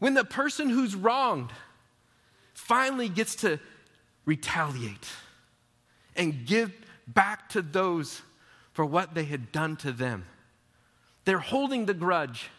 When 0.00 0.12
the 0.12 0.24
person 0.24 0.68
who's 0.68 0.94
wronged, 0.94 1.50
finally 2.54 3.08
gets 3.08 3.36
to 3.36 3.58
retaliate 4.24 5.08
and 6.16 6.46
give 6.46 6.72
back 7.06 7.48
to 7.50 7.62
those 7.62 8.22
for 8.72 8.84
what 8.84 9.14
they 9.14 9.24
had 9.24 9.52
done 9.52 9.76
to 9.76 9.92
them. 9.92 10.24
They're 11.24 11.38
holding 11.38 11.86
the 11.86 11.94
grudge 11.94 12.50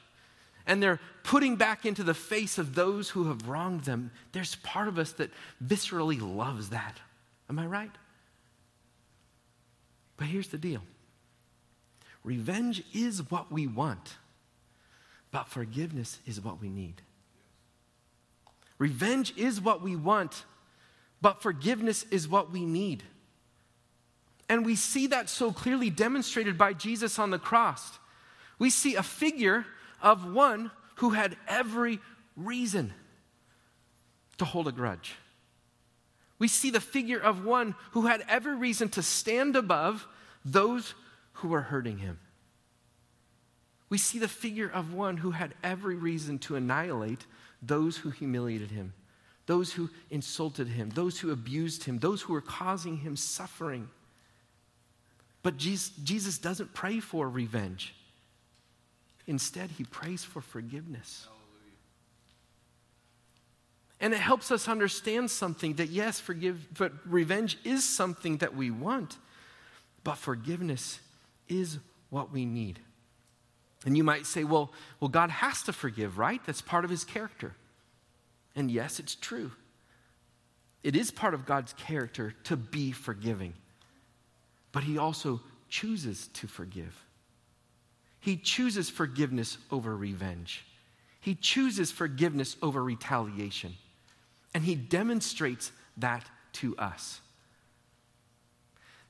and 0.66 0.82
they're 0.82 1.00
putting 1.24 1.56
back 1.56 1.86
into 1.86 2.04
the 2.04 2.14
face 2.14 2.58
of 2.58 2.76
those 2.76 3.10
who 3.10 3.28
have 3.28 3.48
wronged 3.48 3.84
them. 3.84 4.12
There's 4.32 4.56
part 4.58 4.88
of 4.88 4.98
us 4.98 5.12
that 5.14 5.32
viscerally 5.64 6.20
loves 6.22 6.70
that. 6.70 7.00
Am 7.50 7.60
I 7.60 7.66
right? 7.66 7.92
But 10.18 10.28
here's 10.28 10.48
the 10.48 10.58
deal 10.58 10.82
revenge 12.24 12.84
is 12.94 13.30
what 13.30 13.52
we 13.52 13.68
want, 13.68 14.16
but 15.32 15.50
forgiveness 15.50 16.20
is 16.26 16.40
what 16.40 16.62
we 16.62 16.70
need. 16.70 17.02
Revenge 18.78 19.34
is 19.38 19.62
what 19.62 19.82
we 19.82 19.96
want, 19.96 20.46
but 21.22 21.42
forgiveness 21.42 22.06
is 22.12 22.28
what 22.28 22.52
we 22.52 22.66
need. 22.66 23.04
And 24.50 24.66
we 24.66 24.76
see 24.76 25.08
that 25.08 25.30
so 25.30 25.52
clearly 25.52 25.90
demonstrated 25.90 26.58
by 26.58 26.74
Jesus 26.74 27.18
on 27.18 27.32
the 27.32 27.40
cross. 27.40 28.00
We 28.60 28.70
see 28.70 28.96
a 28.96 29.04
figure 29.04 29.66
of 30.02 30.32
one 30.32 30.72
who 30.96 31.12
had 31.12 31.38
every 31.48 32.00
reason 32.36 32.94
to 34.38 34.46
hold 34.46 34.68
a 34.68 34.72
grudge. 34.72 35.16
We 36.40 36.48
see 36.48 36.72
the 36.72 36.82
figure 36.82 37.20
of 37.20 37.46
one 37.46 37.76
who 37.92 38.08
had 38.08 38.24
every 38.28 38.56
reason 38.56 38.90
to 38.90 39.04
stand 39.04 39.56
above 39.56 40.06
those 40.44 40.94
who 41.34 41.48
were 41.48 41.62
hurting 41.62 42.00
him. 42.00 42.20
We 43.90 43.98
see 43.98 44.20
the 44.20 44.28
figure 44.28 44.70
of 44.70 44.94
one 44.94 45.18
who 45.18 45.32
had 45.32 45.54
every 45.64 45.96
reason 45.96 46.40
to 46.40 46.56
annihilate 46.56 47.26
those 47.66 47.98
who 47.98 48.10
humiliated 48.10 48.72
him, 48.72 48.94
those 49.46 49.74
who 49.74 49.90
insulted 50.10 50.68
him, 50.68 50.90
those 50.90 51.20
who 51.20 51.32
abused 51.32 51.84
him, 51.84 52.00
those 52.00 52.22
who 52.22 52.34
were 52.34 52.42
causing 52.42 52.98
him 52.98 53.16
suffering. 53.16 53.90
But 55.42 55.58
Jesus 55.58 56.38
doesn't 56.38 56.74
pray 56.74 57.00
for 57.00 57.30
revenge. 57.30 57.94
Instead, 59.28 59.72
he 59.72 59.84
prays 59.84 60.24
for 60.24 60.42
forgiveness. 60.42 61.28
And 64.00 64.14
it 64.14 64.20
helps 64.20 64.52
us 64.52 64.68
understand 64.68 65.32
something 65.32 65.76
that 65.76 65.90
yes, 65.90 66.20
forgive, 66.20 66.68
but 66.78 66.92
revenge 67.06 67.58
is 67.64 67.88
something 67.88 68.38
that 68.38 68.54
we 68.54 68.70
want, 68.70 69.18
but 70.04 70.16
forgiveness 70.16 71.00
is 71.48 71.80
what 72.10 72.32
we 72.32 72.46
need. 72.46 72.80
And 73.86 73.98
you 73.98 74.04
might 74.04 74.26
say, 74.26 74.44
well, 74.44 74.72
well, 75.00 75.10
God 75.10 75.30
has 75.30 75.62
to 75.64 75.74
forgive, 75.74 76.18
right? 76.18 76.42
That's 76.46 76.62
part 76.62 76.86
of 76.86 76.90
his 76.90 77.04
character. 77.04 77.54
And 78.56 78.72
yes, 78.72 79.00
it's 79.00 79.16
true. 79.16 79.52
It 80.84 80.96
is 80.96 81.12
part 81.12 81.34
of 81.34 81.46
God's 81.46 81.74
character 81.74 82.34
to 82.46 82.56
be 82.56 82.92
forgiving. 82.92 83.54
But 84.72 84.84
he 84.84 84.98
also 84.98 85.42
chooses 85.70 86.28
to 86.34 86.48
forgive. 86.48 87.04
He 88.20 88.38
chooses 88.38 88.90
forgiveness 88.90 89.58
over 89.72 89.96
revenge. 89.96 90.66
He 91.20 91.36
chooses 91.36 91.92
forgiveness 91.92 92.58
over 92.62 92.84
retaliation. 92.84 93.74
And 94.54 94.64
he 94.64 94.76
demonstrates 94.76 95.72
that 95.98 96.26
to 96.54 96.76
us. 96.78 97.20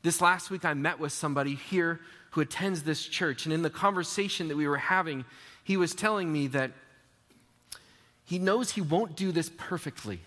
This 0.03 0.21
last 0.21 0.49
week, 0.49 0.65
I 0.65 0.73
met 0.73 0.99
with 0.99 1.11
somebody 1.11 1.55
here 1.55 1.99
who 2.33 2.41
attends 2.41 2.83
this 2.83 3.03
church. 3.03 3.45
And 3.45 3.53
in 3.53 3.61
the 3.61 3.69
conversation 3.69 4.47
that 4.49 4.57
we 4.57 4.67
were 4.67 4.77
having, 4.77 5.25
he 5.63 5.77
was 5.77 5.95
telling 5.95 6.31
me 6.31 6.47
that 6.47 6.71
he 8.25 8.39
knows 8.39 8.71
he 8.71 8.81
won't 8.81 9.15
do 9.15 9.31
this 9.31 9.49
perfectly, 9.57 10.19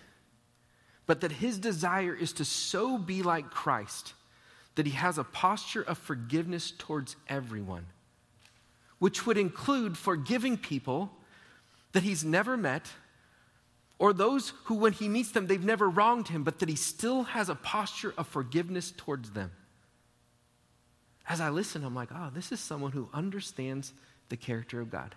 but 1.05 1.21
that 1.21 1.31
his 1.31 1.59
desire 1.59 2.13
is 2.13 2.33
to 2.33 2.45
so 2.45 2.97
be 2.97 3.23
like 3.23 3.49
Christ 3.49 4.13
that 4.75 4.85
he 4.85 4.93
has 4.93 5.17
a 5.17 5.23
posture 5.23 5.81
of 5.81 5.97
forgiveness 5.97 6.71
towards 6.77 7.15
everyone, 7.27 7.85
which 8.99 9.25
would 9.25 9.37
include 9.37 9.97
forgiving 9.97 10.57
people 10.57 11.09
that 11.93 12.03
he's 12.03 12.23
never 12.23 12.55
met 12.55 12.91
Or 13.99 14.13
those 14.13 14.53
who, 14.65 14.75
when 14.75 14.93
he 14.93 15.09
meets 15.09 15.31
them, 15.31 15.47
they've 15.47 15.63
never 15.63 15.89
wronged 15.89 16.27
him, 16.27 16.43
but 16.43 16.59
that 16.59 16.69
he 16.69 16.75
still 16.75 17.23
has 17.23 17.49
a 17.49 17.55
posture 17.55 18.13
of 18.17 18.27
forgiveness 18.27 18.93
towards 18.95 19.31
them. 19.31 19.51
As 21.29 21.41
I 21.41 21.49
listen, 21.49 21.83
I'm 21.83 21.95
like, 21.95 22.09
oh, 22.13 22.29
this 22.33 22.51
is 22.51 22.59
someone 22.59 22.91
who 22.91 23.09
understands 23.13 23.93
the 24.29 24.37
character 24.37 24.79
of 24.79 24.89
God. 24.89 25.15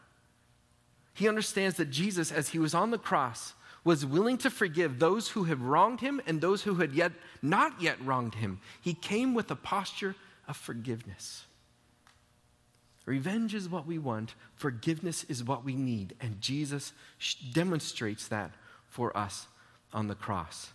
He 1.14 1.28
understands 1.28 1.76
that 1.76 1.90
Jesus, 1.90 2.32
as 2.32 2.48
he 2.48 2.58
was 2.58 2.74
on 2.74 2.90
the 2.90 2.98
cross, 2.98 3.54
was 3.84 4.04
willing 4.04 4.38
to 4.38 4.50
forgive 4.50 4.98
those 4.98 5.28
who 5.28 5.44
had 5.44 5.60
wronged 5.60 6.00
him 6.00 6.20
and 6.26 6.40
those 6.40 6.62
who 6.62 6.74
had 6.76 6.92
yet 6.92 7.12
not 7.42 7.80
yet 7.80 8.00
wronged 8.04 8.34
him. 8.34 8.60
He 8.80 8.94
came 8.94 9.34
with 9.34 9.50
a 9.50 9.56
posture 9.56 10.14
of 10.46 10.56
forgiveness. 10.56 11.44
Revenge 13.06 13.54
is 13.54 13.68
what 13.68 13.86
we 13.86 13.98
want, 13.98 14.34
forgiveness 14.54 15.24
is 15.24 15.42
what 15.42 15.64
we 15.64 15.74
need, 15.74 16.14
and 16.20 16.40
Jesus 16.40 16.92
demonstrates 17.52 18.28
that 18.28 18.52
for 18.88 19.16
us 19.16 19.46
on 19.92 20.06
the 20.06 20.14
cross. 20.14 20.70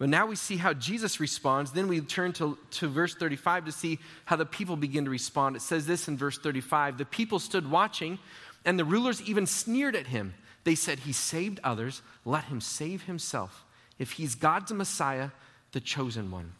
But 0.00 0.08
now 0.08 0.24
we 0.24 0.34
see 0.34 0.56
how 0.56 0.72
Jesus 0.72 1.20
responds. 1.20 1.72
Then 1.72 1.86
we 1.86 2.00
turn 2.00 2.32
to, 2.32 2.56
to 2.70 2.88
verse 2.88 3.14
35 3.14 3.66
to 3.66 3.72
see 3.72 3.98
how 4.24 4.36
the 4.36 4.46
people 4.46 4.74
begin 4.74 5.04
to 5.04 5.10
respond. 5.10 5.56
It 5.56 5.62
says 5.62 5.86
this 5.86 6.08
in 6.08 6.16
verse 6.16 6.38
35 6.38 6.96
The 6.96 7.04
people 7.04 7.38
stood 7.38 7.70
watching, 7.70 8.18
and 8.64 8.78
the 8.78 8.84
rulers 8.86 9.20
even 9.20 9.46
sneered 9.46 9.94
at 9.94 10.06
him. 10.06 10.32
They 10.64 10.74
said, 10.74 11.00
He 11.00 11.12
saved 11.12 11.60
others, 11.62 12.00
let 12.24 12.44
him 12.44 12.62
save 12.62 13.02
himself. 13.02 13.66
If 13.98 14.12
he's 14.12 14.34
God's 14.34 14.72
Messiah, 14.72 15.28
the 15.72 15.80
chosen 15.80 16.30
one. 16.30 16.54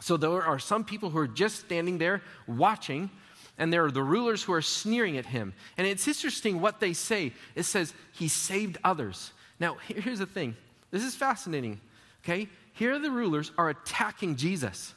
So 0.00 0.16
there 0.16 0.42
are 0.42 0.58
some 0.58 0.82
people 0.82 1.10
who 1.10 1.18
are 1.18 1.28
just 1.28 1.60
standing 1.60 1.98
there 1.98 2.22
watching, 2.46 3.10
and 3.58 3.70
there 3.70 3.84
are 3.84 3.90
the 3.90 4.02
rulers 4.02 4.42
who 4.42 4.54
are 4.54 4.62
sneering 4.62 5.18
at 5.18 5.26
him. 5.26 5.52
And 5.76 5.86
it's 5.86 6.08
interesting 6.08 6.62
what 6.62 6.80
they 6.80 6.94
say. 6.94 7.34
It 7.54 7.64
says, 7.64 7.92
He 8.12 8.28
saved 8.28 8.78
others. 8.82 9.30
Now, 9.60 9.76
here's 9.86 10.20
the 10.20 10.26
thing 10.26 10.56
this 10.90 11.04
is 11.04 11.14
fascinating, 11.14 11.78
okay? 12.24 12.48
Here 12.72 12.98
the 12.98 13.10
rulers 13.10 13.52
are 13.58 13.68
attacking 13.70 14.36
Jesus. 14.36 14.94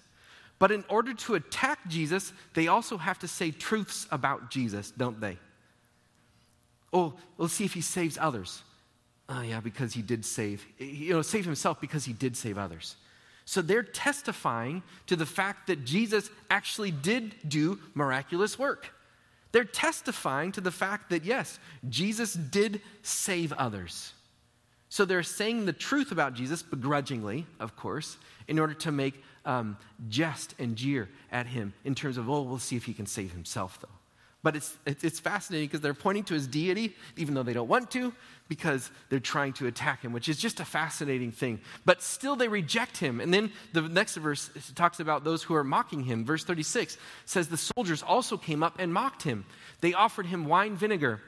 But 0.58 0.72
in 0.72 0.86
order 0.89 1.13
to 1.13 1.36
attack 1.36 1.79
Jesus, 1.88 2.32
they 2.53 2.67
also 2.67 2.98
have 2.98 3.20
to 3.20 3.27
say 3.27 3.51
truths 3.51 4.08
about 4.12 4.50
Jesus, 4.50 4.91
don't 4.91 5.20
they? 5.20 5.38
Oh, 6.94 7.13
let's 7.38 7.53
see 7.53 7.65
if 7.65 7.74
he 7.74 7.82
saves 7.82 8.17
others. 8.20 8.63
Oh, 9.27 9.41
yeah, 9.41 9.60
because 9.60 9.94
he 9.94 10.01
did 10.01 10.24
save, 10.24 10.65
you 10.77 11.13
know, 11.13 11.22
save 11.22 11.46
himself 11.46 11.82
because 11.82 12.05
he 12.05 12.13
did 12.13 12.38
save 12.38 12.58
others. 12.58 12.96
So 13.44 13.62
they're 13.62 13.84
testifying 13.84 14.82
to 15.08 15.15
the 15.15 15.25
fact 15.25 15.67
that 15.67 15.84
Jesus 15.84 16.29
actually 16.50 16.91
did 16.91 17.36
do 17.48 17.79
miraculous 17.94 18.58
work. 18.58 18.91
They're 19.51 19.65
testifying 19.65 20.51
to 20.53 20.62
the 20.62 20.72
fact 20.72 21.10
that, 21.12 21.25
yes, 21.25 21.60
Jesus 21.89 22.34
did 22.34 22.82
save 23.03 23.53
others. 23.53 24.13
So 24.89 25.06
they're 25.06 25.24
saying 25.24 25.65
the 25.65 25.74
truth 25.74 26.12
about 26.12 26.34
Jesus, 26.34 26.62
begrudgingly, 26.62 27.46
of 27.60 27.75
course, 27.75 28.18
in 28.48 28.60
order 28.60 28.74
to 28.75 28.92
make 28.92 29.22
um, 29.46 29.77
jest 30.10 30.56
and 30.60 30.75
jeer 30.75 31.10
at 31.32 31.48
him 31.48 31.74
in 31.84 31.96
terms 31.96 32.18
of, 32.18 32.30
oh, 32.30 32.42
we'll 32.42 32.60
see 32.60 32.75
if 32.75 32.86
he 32.86 32.94
can 32.94 33.06
save 33.06 33.32
himself, 33.32 33.80
though. 33.82 33.89
But 34.46 34.56
it's, 34.56 34.77
it's 34.86 35.20
fascinating 35.20 35.68
because 35.68 35.82
they're 35.82 35.96
pointing 35.96 36.24
to 36.25 36.36
his 36.36 36.46
deity, 36.46 36.96
even 37.18 37.34
though 37.34 37.42
they 37.42 37.54
don't 37.54 37.68
want 37.68 37.89
to, 37.92 38.13
because 38.48 38.92
they're 39.10 39.20
trying 39.20 39.54
to 39.54 39.65
attack 39.65 40.04
him, 40.04 40.13
which 40.13 40.30
is 40.30 40.38
just 40.38 40.60
a 40.60 40.65
fascinating 40.65 41.32
thing. 41.32 41.60
But 41.84 42.04
still, 42.04 42.36
they 42.36 42.48
reject 42.48 42.98
him. 42.98 43.20
And 43.20 43.34
then 43.34 43.51
the 43.74 43.82
next 43.82 44.18
verse 44.18 44.51
talks 44.75 45.00
about 45.00 45.24
those 45.24 45.42
who 45.42 45.56
are 45.56 45.63
mocking 45.63 46.04
him. 46.04 46.25
Verse 46.25 46.44
36 46.44 46.96
says, 47.25 47.48
The 47.48 47.58
soldiers 47.58 48.04
also 48.04 48.38
came 48.38 48.62
up 48.62 48.75
and 48.77 48.94
mocked 48.94 49.24
him. 49.24 49.46
They 49.82 49.96
offered 49.96 50.27
him 50.27 50.46
wine 50.46 50.75
vinegar 50.75 51.22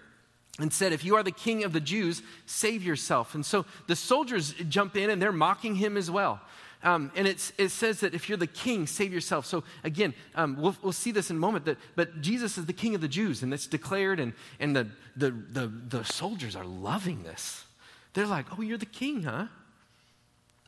and 0.60 0.74
said, 0.74 0.94
If 0.94 1.04
you 1.04 1.16
are 1.16 1.24
the 1.24 1.32
king 1.32 1.64
of 1.64 1.74
the 1.74 1.80
Jews, 1.80 2.22
save 2.46 2.84
yourself. 2.84 3.36
And 3.36 3.46
so 3.46 3.66
the 3.88 3.96
soldiers 3.96 4.54
jump 4.70 4.96
in 4.96 5.10
and 5.10 5.22
they're 5.22 5.32
mocking 5.32 5.76
him 5.76 5.98
as 5.98 6.10
well. 6.10 6.42
Um, 6.84 7.12
and 7.16 7.28
it 7.28 7.40
says 7.40 8.02
that 8.02 8.14
if 8.14 8.30
you're 8.30 8.38
the 8.38 8.46
king, 8.46 8.86
save 8.86 9.12
yourself. 9.12 9.46
So 9.46 9.64
again, 9.84 10.14
um, 10.36 10.58
we'll, 10.60 10.76
we'll, 10.84 10.92
see 10.92 11.12
this 11.12 11.32
in 11.32 11.38
a 11.38 11.40
moment, 11.40 11.66
that, 11.66 11.78
but 11.96 12.22
Jesus 12.22 12.58
is 12.58 12.68
the 12.68 12.74
king 12.74 12.94
of 12.94 13.02
the 13.02 13.08
Jews, 13.08 13.42
and 13.42 13.52
it's 13.52 13.66
declared, 13.66 14.20
and, 14.20 14.34
and 14.60 14.76
the, 14.76 14.88
the, 15.16 15.32
the, 15.32 15.68
the 15.68 16.04
soldiers 16.06 16.56
are 16.56 16.64
loving 16.64 17.24
this. 17.24 17.66
They're 18.14 18.28
like, 18.28 18.46
Oh, 18.58 18.62
you're 18.62 18.78
the 18.78 18.86
king, 18.86 19.24
huh? 19.24 19.48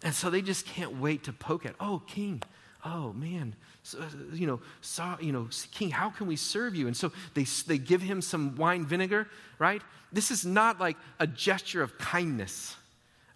And 0.01 0.13
so 0.15 0.29
they 0.29 0.41
just 0.41 0.65
can't 0.65 0.99
wait 0.99 1.25
to 1.25 1.33
poke 1.33 1.65
at, 1.65 1.75
Oh, 1.79 2.01
king, 2.07 2.41
oh 2.83 3.13
man, 3.13 3.55
Uh, 3.97 4.05
you 4.33 4.47
know, 4.47 4.59
saw, 4.81 5.17
you 5.19 5.31
know, 5.31 5.47
king, 5.71 5.89
how 5.89 6.09
can 6.09 6.27
we 6.27 6.35
serve 6.35 6.75
you? 6.75 6.87
And 6.87 6.95
so 6.95 7.11
they, 7.33 7.43
they 7.67 7.77
give 7.77 8.01
him 8.01 8.21
some 8.21 8.55
wine 8.55 8.85
vinegar, 8.85 9.27
right? 9.57 9.81
This 10.11 10.31
is 10.31 10.45
not 10.45 10.79
like 10.79 10.97
a 11.19 11.27
gesture 11.27 11.81
of 11.81 11.97
kindness. 11.97 12.75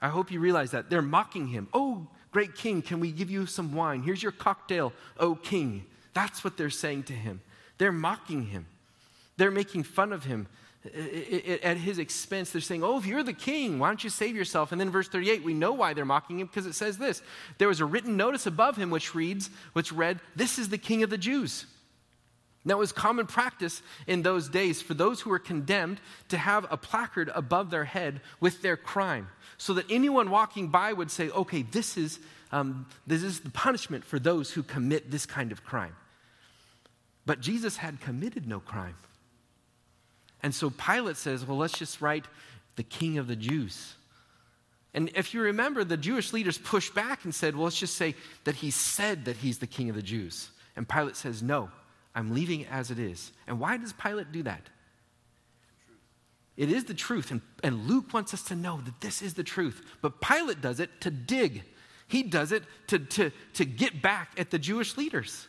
I 0.02 0.10
hope 0.10 0.32
you 0.32 0.39
realize 0.39 0.72
that. 0.72 0.89
They're 0.89 1.02
mocking 1.02 1.48
him. 1.48 1.68
Oh, 1.74 2.08
great 2.32 2.56
king, 2.56 2.82
can 2.82 3.00
we 3.00 3.12
give 3.12 3.30
you 3.30 3.46
some 3.46 3.74
wine? 3.74 4.02
Here's 4.02 4.22
your 4.22 4.32
cocktail, 4.32 4.92
oh 5.20 5.36
king. 5.36 5.86
That's 6.13 6.44
what 6.44 6.58
they're 6.58 6.70
saying 6.70 7.04
to 7.04 7.13
him. 7.13 7.42
They're 7.78 7.92
mocking 7.92 8.48
him. 8.48 8.66
They're 9.38 9.52
making 9.52 9.84
fun 9.84 10.13
of 10.13 10.26
him 10.26 10.48
at 10.86 11.78
his 11.78 11.98
expense. 11.98 12.52
They're 12.52 12.62
saying, 12.62 12.84
Oh, 12.84 12.98
if 12.98 13.06
you're 13.06 13.24
the 13.24 13.34
king, 13.34 13.80
why 13.80 13.88
don't 13.88 14.04
you 14.04 14.10
save 14.10 14.36
yourself? 14.36 14.72
And 14.72 14.82
then 14.82 14.89
verse 14.89 15.08
38, 15.08 15.43
we 15.43 15.54
know 15.54 15.74
why 15.74 15.93
they're 15.93 16.06
mocking 16.06 16.39
him 16.39 16.48
because 16.48 16.65
it 16.65 16.74
says 16.74 16.98
this 16.98 17.22
There 17.58 17.67
was 17.67 17.80
a 17.80 17.86
written 17.86 18.17
notice 18.17 18.46
above 18.46 18.76
him 18.76 18.89
which 18.89 19.15
reads, 19.15 19.50
which 19.74 19.91
read, 19.91 20.19
This 20.36 20.60
is 20.60 20.69
the 20.69 20.78
king 20.78 21.04
of 21.04 21.10
the 21.10 21.17
Jews. 21.17 21.65
Now, 22.65 22.76
it 22.76 22.80
was 22.80 22.93
common 22.93 23.28
practice 23.28 23.82
in 24.08 24.22
those 24.22 24.48
days 24.48 24.82
for 24.82 24.93
those 24.93 25.19
who 25.19 25.30
were 25.30 25.39
condemned 25.39 26.00
to 26.30 26.38
have 26.38 26.65
a 26.69 26.78
placard 26.78 27.30
above 27.36 27.69
their 27.69 27.84
head 27.84 28.22
with 28.39 28.62
their 28.62 28.78
crime, 28.78 29.28
so 29.58 29.74
that 29.74 29.86
anyone 29.89 30.30
walking 30.30 30.69
by 30.69 30.93
would 30.93 31.12
say, 31.12 31.30
Okay, 31.30 31.62
this 31.62 31.98
is, 31.98 32.19
um, 32.52 32.88
this 33.08 33.24
is 33.24 33.39
the 33.39 33.52
punishment 33.52 34.04
for 34.04 34.19
those 34.19 34.52
who 34.52 34.63
commit 34.63 35.12
this 35.12 35.26
kind 35.26 35.52
of 35.52 35.63
crime. 35.63 35.96
But 37.26 37.39
Jesus 37.39 37.78
had 37.78 38.02
committed 38.02 38.48
no 38.48 38.60
crime. 38.60 38.96
And 40.43 40.53
so 40.53 40.69
Pilate 40.69 41.17
says, 41.17 41.45
well, 41.45 41.58
let's 41.58 41.77
just 41.77 42.01
write 42.01 42.25
the 42.75 42.84
king 42.84 43.17
of 43.17 43.27
the 43.27 43.36
Jews. 43.36 43.95
And 44.93 45.10
if 45.15 45.34
you 45.34 45.41
remember, 45.41 45.84
the 45.84 45.97
Jewish 45.97 46.34
leaders 46.34 46.58
pushed 46.58 46.93
back 46.93 47.23
and 47.23 47.34
said, 47.34 47.56
well, 47.56 47.63
let's 47.63 47.79
just 47.79 47.95
say 47.95 48.13
that 48.43 48.56
he 48.56 48.69
said 48.69 49.25
that 49.25 49.38
he's 49.38 49.58
the 49.58 49.67
king 49.67 49.89
of 49.89 49.95
the 49.95 50.03
Jews. 50.03 50.51
And 50.75 50.88
Pilate 50.88 51.15
says, 51.15 51.41
no, 51.41 51.71
I'm 52.13 52.34
leaving 52.34 52.62
it 52.62 52.67
as 52.69 52.91
it 52.91 52.99
is. 52.99 53.32
And 53.47 53.60
why 53.60 53.77
does 53.77 53.93
Pilate 53.93 54.32
do 54.32 54.43
that? 54.43 54.62
It 56.56 56.69
is 56.69 56.84
the 56.84 56.93
truth. 56.93 57.32
And, 57.32 57.41
and 57.63 57.88
Luke 57.88 58.13
wants 58.13 58.34
us 58.34 58.43
to 58.43 58.56
know 58.56 58.82
that 58.86 59.01
this 59.01 59.23
is 59.23 59.34
the 59.34 59.43
truth. 59.43 59.82
But 60.01 60.21
Pilate 60.21 60.62
does 60.62 60.79
it 60.79 61.01
to 61.01 61.10
dig, 61.10 61.63
he 62.08 62.21
does 62.21 62.51
it 62.51 62.63
to, 62.88 62.99
to, 62.99 63.32
to 63.53 63.65
get 63.65 64.01
back 64.01 64.32
at 64.38 64.51
the 64.51 64.60
Jewish 64.60 64.97
leaders. 64.97 65.47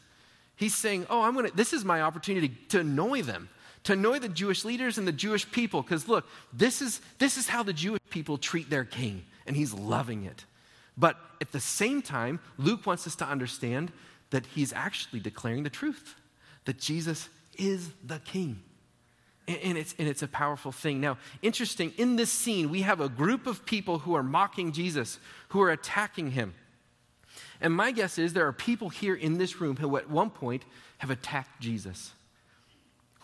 He's 0.56 0.74
saying, 0.74 1.06
oh, 1.10 1.20
I'm 1.20 1.34
going 1.34 1.50
to, 1.50 1.54
this 1.54 1.72
is 1.72 1.84
my 1.84 2.00
opportunity 2.00 2.48
to 2.68 2.80
annoy 2.80 3.22
them 3.22 3.50
to 3.84 3.92
annoy 3.92 4.18
the 4.18 4.28
Jewish 4.28 4.64
leaders 4.64 4.98
and 4.98 5.06
the 5.06 5.12
Jewish 5.12 5.50
people. 5.50 5.82
Because 5.82 6.08
look, 6.08 6.26
this 6.52 6.82
is, 6.82 7.00
this 7.18 7.36
is 7.36 7.48
how 7.48 7.62
the 7.62 7.72
Jewish 7.72 8.00
people 8.10 8.38
treat 8.38 8.68
their 8.70 8.84
king, 8.84 9.24
and 9.46 9.54
he's 9.54 9.72
loving 9.72 10.24
it. 10.24 10.44
But 10.96 11.16
at 11.40 11.52
the 11.52 11.60
same 11.60 12.02
time, 12.02 12.40
Luke 12.58 12.86
wants 12.86 13.06
us 13.06 13.16
to 13.16 13.26
understand 13.26 13.92
that 14.30 14.46
he's 14.46 14.72
actually 14.72 15.20
declaring 15.20 15.62
the 15.62 15.70
truth 15.70 16.14
that 16.64 16.78
Jesus 16.78 17.28
is 17.58 17.90
the 18.04 18.18
king. 18.20 18.60
And 19.46 19.76
it's, 19.76 19.94
and 19.98 20.08
it's 20.08 20.22
a 20.22 20.28
powerful 20.28 20.72
thing. 20.72 21.02
Now, 21.02 21.18
interesting, 21.42 21.92
in 21.98 22.16
this 22.16 22.32
scene, 22.32 22.70
we 22.70 22.80
have 22.80 23.02
a 23.02 23.10
group 23.10 23.46
of 23.46 23.66
people 23.66 23.98
who 23.98 24.14
are 24.14 24.22
mocking 24.22 24.72
Jesus, 24.72 25.18
who 25.48 25.60
are 25.60 25.70
attacking 25.70 26.30
him. 26.30 26.54
And 27.60 27.74
my 27.74 27.90
guess 27.90 28.16
is 28.18 28.32
there 28.32 28.46
are 28.46 28.54
people 28.54 28.88
here 28.88 29.14
in 29.14 29.36
this 29.36 29.60
room 29.60 29.76
who, 29.76 29.98
at 29.98 30.08
one 30.08 30.30
point, 30.30 30.64
have 30.98 31.10
attacked 31.10 31.60
Jesus 31.60 32.12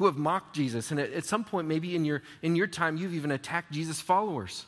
who 0.01 0.07
have 0.07 0.17
mocked 0.17 0.55
Jesus. 0.55 0.91
And 0.91 0.99
at, 0.99 1.13
at 1.13 1.27
some 1.27 1.45
point, 1.45 1.69
maybe 1.69 1.95
in 1.95 2.07
your, 2.07 2.23
in 2.41 2.57
your 2.57 2.67
time, 2.67 2.97
you've 2.97 3.13
even 3.13 3.31
attacked 3.31 3.71
Jesus' 3.71 4.01
followers. 4.01 4.65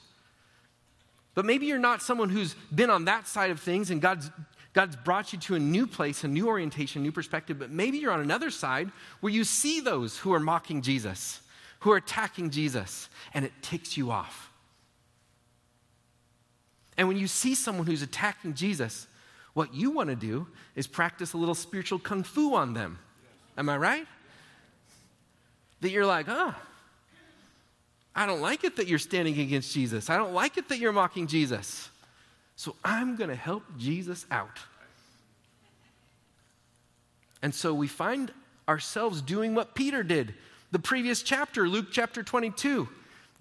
But 1.35 1.47
maybe 1.47 1.65
you're 1.65 1.79
not 1.79 2.03
someone 2.03 2.29
who's 2.29 2.55
been 2.75 2.91
on 2.91 3.07
that 3.07 3.27
side 3.27 3.51
of 3.51 3.59
things 3.59 3.91
and 3.91 4.03
God's, 4.03 4.31
God's 4.75 4.95
brought 4.95 5.33
you 5.33 5.39
to 5.39 5.55
a 5.55 5.59
new 5.59 5.87
place, 5.87 6.23
a 6.23 6.29
new 6.29 6.49
orientation, 6.49 7.01
a 7.01 7.03
new 7.03 7.13
perspective. 7.13 7.59
But 7.59 7.71
maybe 7.71 7.97
you're 7.97 8.13
on 8.13 8.21
another 8.21 8.51
side 8.51 8.91
where 9.21 9.33
you 9.33 9.43
see 9.45 9.81
those 9.81 10.19
who 10.19 10.35
are 10.35 10.39
mocking 10.39 10.83
Jesus, 10.83 11.41
who 11.79 11.93
are 11.93 11.97
attacking 11.97 12.51
Jesus, 12.51 13.09
and 13.33 13.43
it 13.43 13.53
ticks 13.63 13.97
you 13.97 14.11
off. 14.11 14.51
And 16.99 17.09
when 17.09 17.17
you 17.17 17.27
see 17.27 17.55
someone 17.55 17.87
who's 17.87 18.03
attacking 18.03 18.53
Jesus, 18.53 19.07
what 19.55 19.73
you 19.73 19.93
want 19.93 20.11
to 20.11 20.15
do 20.15 20.47
is 20.77 20.87
practice 20.87 21.33
a 21.33 21.39
little 21.39 21.55
spiritual 21.55 21.99
kung 21.99 22.23
fu 22.23 22.55
on 22.55 22.75
them. 22.75 22.99
Am 23.57 23.71
I 23.71 23.79
right? 23.79 24.07
That 25.83 25.91
you're 25.91 26.07
like, 26.07 26.27
oh, 26.29 26.55
I 28.15 28.27
don't 28.27 28.41
like 28.41 28.65
it 28.65 28.77
that 28.77 28.87
you're 28.89 28.99
standing 28.99 29.39
against 29.39 29.73
Jesus. 29.75 30.09
I 30.09 30.17
don't 30.17 30.33
like 30.33 30.57
it 30.57 30.69
that 30.69 30.79
you're 30.79 30.93
mocking 30.93 31.27
Jesus. 31.27 31.91
So 32.57 32.77
I'm 32.85 33.17
going 33.17 33.31
to 33.31 33.37
help 33.37 33.65
Jesus 33.79 34.25
out. 34.31 34.59
And 37.43 37.55
so 37.55 37.75
we 37.75 37.89
find 37.89 38.31
ourselves 38.69 39.21
doing 39.21 39.55
what 39.55 39.75
Peter 39.75 40.03
did. 40.03 40.35
The 40.71 40.79
previous 40.79 41.23
chapter, 41.23 41.69
Luke 41.69 41.89
chapter 41.91 42.23
22, 42.23 42.89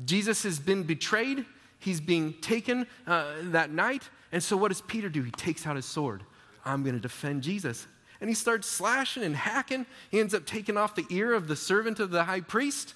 Jesus 0.04 0.44
has 0.44 0.60
been 0.60 0.84
betrayed, 0.84 1.46
he's 1.80 2.02
being 2.02 2.34
taken 2.42 2.88
uh, 3.06 3.26
that 3.44 3.72
night. 3.72 4.10
And 4.32 4.42
so, 4.42 4.58
what 4.58 4.70
does 4.70 4.82
Peter 4.82 5.10
do? 5.10 5.22
He 5.22 5.32
takes 5.32 5.68
out 5.68 5.76
his 5.76 5.86
sword. 5.86 6.24
I'm 6.66 6.84
going 6.84 6.96
to 6.96 7.02
defend 7.02 7.44
Jesus. 7.44 7.86
And 8.22 8.30
he 8.30 8.36
starts 8.36 8.68
slashing 8.68 9.24
and 9.24 9.36
hacking. 9.36 9.86
He 10.12 10.20
ends 10.20 10.34
up 10.34 10.46
taking 10.46 10.78
off 10.78 10.96
the 10.96 11.08
ear 11.10 11.34
of 11.34 11.48
the 11.48 11.56
servant 11.56 12.00
of 12.00 12.12
the 12.12 12.24
high 12.24 12.42
priest. 12.42 12.94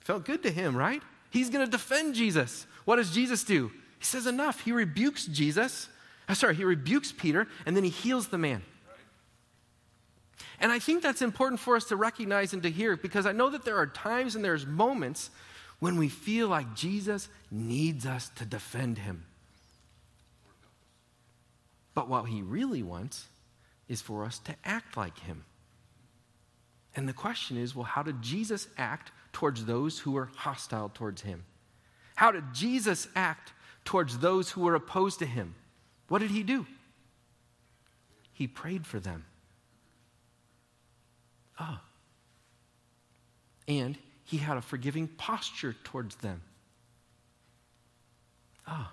Felt 0.00 0.24
good 0.24 0.42
to 0.42 0.50
him, 0.50 0.76
right? 0.76 1.00
He's 1.30 1.48
going 1.48 1.64
to 1.64 1.70
defend 1.70 2.16
Jesus. 2.16 2.66
What 2.84 2.96
does 2.96 3.12
Jesus 3.12 3.44
do? 3.44 3.70
He 3.98 4.04
says, 4.04 4.26
Enough. 4.26 4.60
He 4.60 4.72
rebukes 4.72 5.26
Jesus. 5.26 5.88
Uh, 6.28 6.34
sorry, 6.34 6.56
he 6.56 6.64
rebukes 6.64 7.12
Peter, 7.12 7.46
and 7.64 7.76
then 7.76 7.84
he 7.84 7.90
heals 7.90 8.28
the 8.28 8.38
man. 8.38 8.62
And 10.60 10.70
I 10.70 10.78
think 10.78 11.02
that's 11.02 11.22
important 11.22 11.60
for 11.60 11.76
us 11.76 11.84
to 11.86 11.96
recognize 11.96 12.52
and 12.52 12.62
to 12.62 12.70
hear 12.70 12.96
because 12.96 13.26
I 13.26 13.32
know 13.32 13.50
that 13.50 13.64
there 13.64 13.76
are 13.78 13.86
times 13.86 14.36
and 14.36 14.44
there's 14.44 14.66
moments 14.66 15.30
when 15.80 15.96
we 15.96 16.08
feel 16.08 16.48
like 16.48 16.74
Jesus 16.74 17.28
needs 17.50 18.06
us 18.06 18.28
to 18.36 18.44
defend 18.44 18.98
him. 18.98 19.24
But 21.94 22.08
what 22.08 22.24
he 22.24 22.42
really 22.42 22.82
wants 22.82 23.26
is 23.88 24.00
for 24.00 24.24
us 24.24 24.38
to 24.40 24.54
act 24.64 24.96
like 24.96 25.18
him. 25.20 25.44
And 26.94 27.08
the 27.08 27.12
question 27.12 27.56
is 27.56 27.74
well, 27.74 27.84
how 27.84 28.02
did 28.02 28.22
Jesus 28.22 28.68
act 28.76 29.12
towards 29.32 29.64
those 29.64 29.98
who 29.98 30.12
were 30.12 30.30
hostile 30.36 30.90
towards 30.92 31.22
him? 31.22 31.44
How 32.14 32.30
did 32.30 32.44
Jesus 32.52 33.08
act 33.16 33.52
towards 33.84 34.18
those 34.18 34.50
who 34.50 34.62
were 34.62 34.74
opposed 34.74 35.18
to 35.20 35.26
him? 35.26 35.54
What 36.08 36.20
did 36.20 36.30
he 36.30 36.42
do? 36.42 36.66
He 38.32 38.46
prayed 38.46 38.86
for 38.86 39.00
them. 39.00 39.24
Ah. 41.58 41.82
And 43.68 43.96
he 44.24 44.38
had 44.38 44.56
a 44.56 44.62
forgiving 44.62 45.08
posture 45.08 45.74
towards 45.84 46.16
them. 46.16 46.42
Ah. 48.66 48.92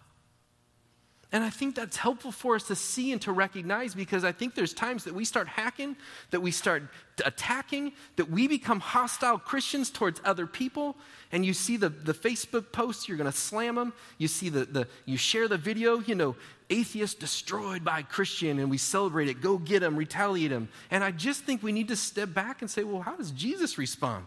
And 1.32 1.44
I 1.44 1.52
think 1.52 1.76
that's 1.76 1.96
helpful 1.96 2.32
for 2.32 2.56
us 2.56 2.64
to 2.64 2.76
see 2.76 3.12
and 3.12 3.22
to 3.22 3.32
recognize 3.32 3.94
because 3.94 4.24
I 4.24 4.32
think 4.32 4.56
there's 4.56 4.74
times 4.74 5.04
that 5.04 5.14
we 5.14 5.24
start 5.26 5.48
hacking, 5.48 5.96
that 6.32 6.40
we 6.40 6.50
start 6.50 6.84
attacking, 7.24 7.94
that 8.16 8.32
we 8.32 8.48
become 8.48 8.80
hostile 8.80 9.38
Christians 9.38 9.92
towards 9.92 10.20
other 10.26 10.48
people. 10.48 10.98
And 11.32 11.46
you 11.46 11.54
see 11.54 11.78
the, 11.78 11.90
the 11.90 12.16
Facebook 12.16 12.72
posts, 12.72 13.08
you're 13.08 13.18
going 13.18 13.32
to 13.32 13.38
slam 13.38 13.76
them. 13.76 13.94
You 14.18 14.28
see 14.28 14.50
the, 14.50 14.66
the, 14.66 14.88
you 15.06 15.18
share 15.18 15.48
the 15.48 15.58
video, 15.58 16.00
you 16.00 16.16
know, 16.16 16.36
atheist 16.72 17.20
destroyed 17.20 17.84
by 17.84 18.02
Christian, 18.02 18.58
and 18.58 18.68
we 18.68 18.80
celebrate 18.80 19.28
it. 19.28 19.40
Go 19.40 19.60
get 19.60 19.84
him, 19.84 19.96
retaliate 19.96 20.52
him. 20.52 20.68
And 20.90 21.04
I 21.04 21.12
just 21.12 21.44
think 21.44 21.62
we 21.62 21.72
need 21.72 21.90
to 21.90 21.96
step 21.96 22.34
back 22.34 22.62
and 22.62 22.72
say, 22.72 22.84
well, 22.84 23.02
how 23.02 23.16
does 23.16 23.30
Jesus 23.30 23.78
respond? 23.78 24.26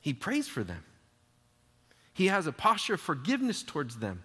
He 0.00 0.12
prays 0.12 0.46
for 0.46 0.62
them, 0.62 0.84
he 2.12 2.28
has 2.28 2.46
a 2.46 2.52
posture 2.52 2.94
of 2.94 3.00
forgiveness 3.00 3.64
towards 3.64 3.96
them. 3.96 4.22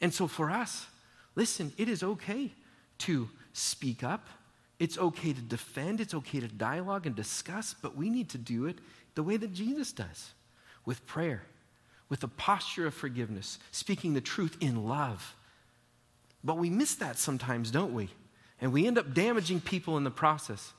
And 0.00 0.12
so 0.12 0.26
for 0.26 0.50
us, 0.50 0.86
listen, 1.34 1.72
it 1.76 1.88
is 1.88 2.02
okay 2.02 2.52
to 2.98 3.28
speak 3.52 4.02
up. 4.02 4.28
It's 4.78 4.98
okay 4.98 5.32
to 5.32 5.40
defend. 5.40 6.00
It's 6.00 6.14
okay 6.14 6.40
to 6.40 6.48
dialogue 6.48 7.06
and 7.06 7.16
discuss, 7.16 7.74
but 7.80 7.96
we 7.96 8.10
need 8.10 8.28
to 8.30 8.38
do 8.38 8.66
it 8.66 8.78
the 9.14 9.22
way 9.22 9.36
that 9.36 9.52
Jesus 9.52 9.92
does 9.92 10.32
with 10.84 11.06
prayer, 11.06 11.42
with 12.08 12.22
a 12.22 12.28
posture 12.28 12.86
of 12.86 12.94
forgiveness, 12.94 13.58
speaking 13.70 14.14
the 14.14 14.20
truth 14.20 14.56
in 14.60 14.86
love. 14.86 15.34
But 16.44 16.58
we 16.58 16.70
miss 16.70 16.94
that 16.96 17.18
sometimes, 17.18 17.70
don't 17.70 17.94
we? 17.94 18.10
And 18.60 18.72
we 18.72 18.86
end 18.86 18.98
up 18.98 19.14
damaging 19.14 19.60
people 19.60 19.96
in 19.96 20.04
the 20.04 20.10
process. 20.10 20.72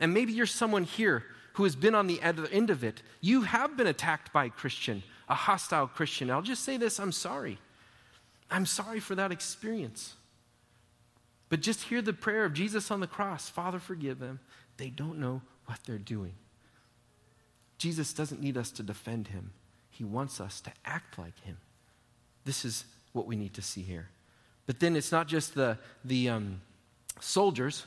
And 0.00 0.14
maybe 0.14 0.32
you're 0.32 0.46
someone 0.46 0.84
here 0.84 1.24
who 1.54 1.64
has 1.64 1.76
been 1.76 1.94
on 1.94 2.06
the 2.06 2.20
end 2.22 2.70
of 2.70 2.82
it. 2.82 3.02
You 3.20 3.42
have 3.42 3.76
been 3.76 3.86
attacked 3.86 4.32
by 4.32 4.46
a 4.46 4.50
Christian, 4.50 5.02
a 5.28 5.34
hostile 5.34 5.86
Christian. 5.86 6.30
I'll 6.30 6.42
just 6.42 6.64
say 6.64 6.76
this 6.76 6.98
I'm 6.98 7.12
sorry. 7.12 7.58
I'm 8.52 8.66
sorry 8.66 9.00
for 9.00 9.14
that 9.14 9.32
experience. 9.32 10.14
But 11.48 11.60
just 11.60 11.82
hear 11.84 12.00
the 12.00 12.12
prayer 12.12 12.44
of 12.44 12.54
Jesus 12.54 12.90
on 12.90 13.00
the 13.00 13.06
cross 13.06 13.48
Father, 13.48 13.78
forgive 13.78 14.18
them. 14.18 14.40
They 14.76 14.88
don't 14.88 15.18
know 15.18 15.42
what 15.66 15.80
they're 15.86 15.98
doing. 15.98 16.34
Jesus 17.78 18.12
doesn't 18.12 18.40
need 18.40 18.56
us 18.56 18.70
to 18.72 18.82
defend 18.82 19.28
him, 19.28 19.50
he 19.90 20.04
wants 20.04 20.40
us 20.40 20.60
to 20.60 20.70
act 20.84 21.18
like 21.18 21.38
him. 21.40 21.56
This 22.44 22.64
is 22.64 22.84
what 23.12 23.26
we 23.26 23.36
need 23.36 23.54
to 23.54 23.62
see 23.62 23.82
here. 23.82 24.08
But 24.66 24.80
then 24.80 24.96
it's 24.96 25.12
not 25.12 25.26
just 25.26 25.54
the, 25.54 25.78
the 26.04 26.28
um, 26.28 26.60
soldiers, 27.20 27.84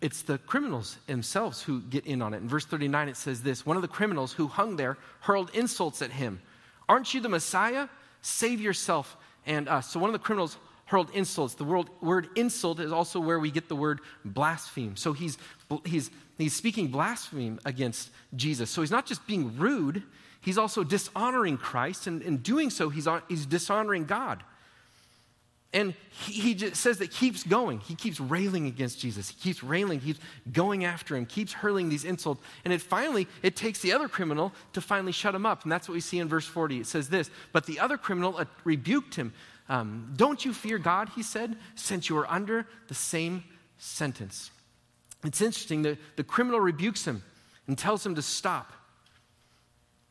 it's 0.00 0.22
the 0.22 0.38
criminals 0.38 0.96
themselves 1.06 1.62
who 1.62 1.80
get 1.80 2.06
in 2.06 2.22
on 2.22 2.34
it. 2.34 2.38
In 2.38 2.48
verse 2.48 2.64
39, 2.64 3.08
it 3.08 3.16
says 3.16 3.42
this 3.42 3.66
One 3.66 3.76
of 3.76 3.82
the 3.82 3.88
criminals 3.88 4.32
who 4.32 4.46
hung 4.46 4.76
there 4.76 4.96
hurled 5.20 5.50
insults 5.54 6.02
at 6.02 6.10
him. 6.10 6.40
Aren't 6.88 7.14
you 7.14 7.20
the 7.20 7.28
Messiah? 7.28 7.88
Save 8.20 8.60
yourself 8.60 9.16
and 9.46 9.68
us. 9.68 9.90
So 9.90 10.00
one 10.00 10.08
of 10.08 10.12
the 10.12 10.18
criminals 10.18 10.56
hurled 10.86 11.10
insults. 11.14 11.54
The 11.54 11.64
word, 11.64 11.88
word 12.00 12.28
insult 12.36 12.78
is 12.78 12.92
also 12.92 13.18
where 13.18 13.38
we 13.38 13.50
get 13.50 13.68
the 13.68 13.76
word 13.76 14.00
blaspheme. 14.24 14.96
So 14.96 15.12
he's, 15.12 15.38
he's, 15.86 16.10
he's 16.36 16.54
speaking 16.54 16.88
blaspheme 16.88 17.58
against 17.64 18.10
Jesus. 18.36 18.70
So 18.70 18.82
he's 18.82 18.90
not 18.90 19.06
just 19.06 19.26
being 19.26 19.56
rude, 19.56 20.02
he's 20.40 20.58
also 20.58 20.84
dishonoring 20.84 21.56
Christ. 21.56 22.06
And 22.06 22.20
in 22.22 22.38
doing 22.38 22.68
so, 22.68 22.90
he's, 22.90 23.08
he's 23.28 23.46
dishonoring 23.46 24.04
God. 24.04 24.42
And 25.74 25.94
he, 26.10 26.32
he 26.32 26.54
just 26.54 26.76
says 26.76 26.98
that 26.98 27.10
keeps 27.10 27.42
going. 27.44 27.80
He 27.80 27.94
keeps 27.94 28.20
railing 28.20 28.66
against 28.66 29.00
Jesus. 29.00 29.30
He 29.30 29.36
keeps 29.40 29.62
railing. 29.62 30.00
He's 30.00 30.18
going 30.52 30.84
after 30.84 31.16
him, 31.16 31.24
keeps 31.24 31.52
hurling 31.52 31.88
these 31.88 32.04
insults. 32.04 32.42
And 32.64 32.74
it 32.74 32.82
finally, 32.82 33.26
it 33.42 33.56
takes 33.56 33.80
the 33.80 33.92
other 33.92 34.08
criminal 34.08 34.52
to 34.74 34.82
finally 34.82 35.12
shut 35.12 35.34
him 35.34 35.46
up. 35.46 35.62
And 35.62 35.72
that's 35.72 35.88
what 35.88 35.94
we 35.94 36.00
see 36.00 36.18
in 36.18 36.28
verse 36.28 36.46
40. 36.46 36.80
It 36.80 36.86
says 36.86 37.08
this 37.08 37.30
But 37.52 37.66
the 37.66 37.80
other 37.80 37.96
criminal 37.96 38.36
uh, 38.36 38.44
rebuked 38.64 39.14
him. 39.14 39.32
Um, 39.68 40.12
Don't 40.16 40.44
you 40.44 40.52
fear 40.52 40.76
God, 40.76 41.08
he 41.14 41.22
said, 41.22 41.56
since 41.74 42.08
you 42.08 42.18
are 42.18 42.30
under 42.30 42.66
the 42.88 42.94
same 42.94 43.44
sentence. 43.78 44.50
It's 45.24 45.40
interesting. 45.40 45.82
that 45.82 45.98
the 46.16 46.24
criminal 46.24 46.60
rebukes 46.60 47.06
him 47.06 47.22
and 47.66 47.78
tells 47.78 48.04
him 48.04 48.14
to 48.16 48.22
stop. 48.22 48.72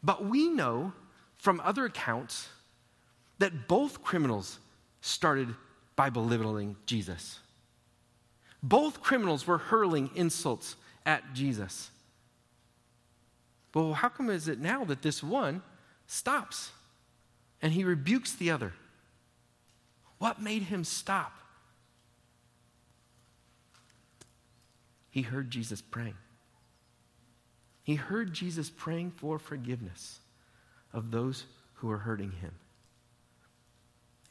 But 0.01 0.25
we 0.25 0.49
know 0.49 0.93
from 1.37 1.61
other 1.63 1.85
accounts 1.85 2.49
that 3.39 3.67
both 3.67 4.03
criminals 4.03 4.59
started 5.01 5.53
by 5.95 6.09
belittling 6.09 6.75
Jesus. 6.85 7.39
Both 8.63 9.01
criminals 9.01 9.45
were 9.47 9.57
hurling 9.57 10.11
insults 10.15 10.75
at 11.05 11.33
Jesus. 11.33 11.89
Well, 13.73 13.93
how 13.93 14.09
come 14.09 14.29
is 14.29 14.47
it 14.47 14.59
now 14.59 14.83
that 14.85 15.01
this 15.01 15.23
one 15.23 15.61
stops 16.05 16.71
and 17.61 17.73
he 17.73 17.83
rebukes 17.83 18.33
the 18.33 18.51
other? 18.51 18.73
What 20.19 20.41
made 20.41 20.63
him 20.63 20.83
stop? 20.83 21.33
He 25.09 25.23
heard 25.23 25.49
Jesus 25.49 25.81
praying. 25.81 26.15
He 27.83 27.95
heard 27.95 28.33
Jesus 28.33 28.69
praying 28.69 29.11
for 29.11 29.39
forgiveness 29.39 30.19
of 30.93 31.11
those 31.11 31.45
who 31.75 31.87
were 31.87 31.97
hurting 31.97 32.31
him. 32.31 32.51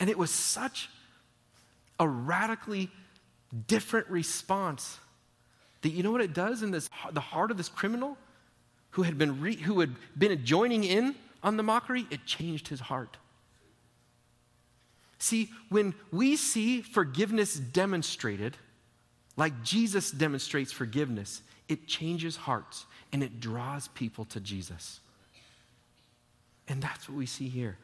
And 0.01 0.11
it 0.11 0.19
was 0.19 0.31
such 0.31 0.89
a 1.99 2.09
radically 2.09 2.91
different 3.67 4.09
response 4.09 4.99
that 5.83 5.91
you 5.91 6.03
know 6.03 6.11
what 6.11 6.21
it 6.21 6.35
does 6.35 6.63
in 6.63 6.71
this, 6.71 6.89
the 7.13 7.21
heart 7.21 7.51
of 7.51 7.57
this 7.57 7.69
criminal 7.69 8.17
who 8.93 9.03
had 9.03 9.19
been, 9.19 9.41
re, 9.41 9.57
who 9.57 9.81
had 9.81 9.95
been 10.19 10.45
joining 10.45 10.85
in 10.85 11.15
on 11.43 11.57
the 11.57 11.63
mockery? 11.63 12.07
It 12.11 12.27
changed 12.27 12.69
his 12.69 12.81
heart. 12.81 13.17
See, 15.19 15.51
when 15.69 15.95
we 16.11 16.37
see 16.37 16.81
forgiveness 16.81 17.55
demonstrated, 17.55 18.57
like 19.37 19.63
Jesus 19.63 20.11
demonstrates 20.11 20.73
forgiveness, 20.73 21.43
it 21.69 21.87
changes 21.87 22.37
hearts 22.37 22.87
and 23.13 23.23
it 23.23 23.39
draws 23.41 23.89
people 23.89 24.25
to 24.27 24.41
Jesus. 24.41 25.01
And 26.69 26.83
that's 26.83 27.09
what 27.09 27.19
we 27.19 27.27
see 27.27 27.49
here. 27.49 27.77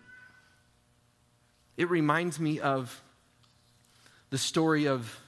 It 1.76 1.90
reminds 1.90 2.40
me 2.40 2.58
of 2.60 3.02
the 4.30 4.38
story 4.38 4.86
of 4.86 5.20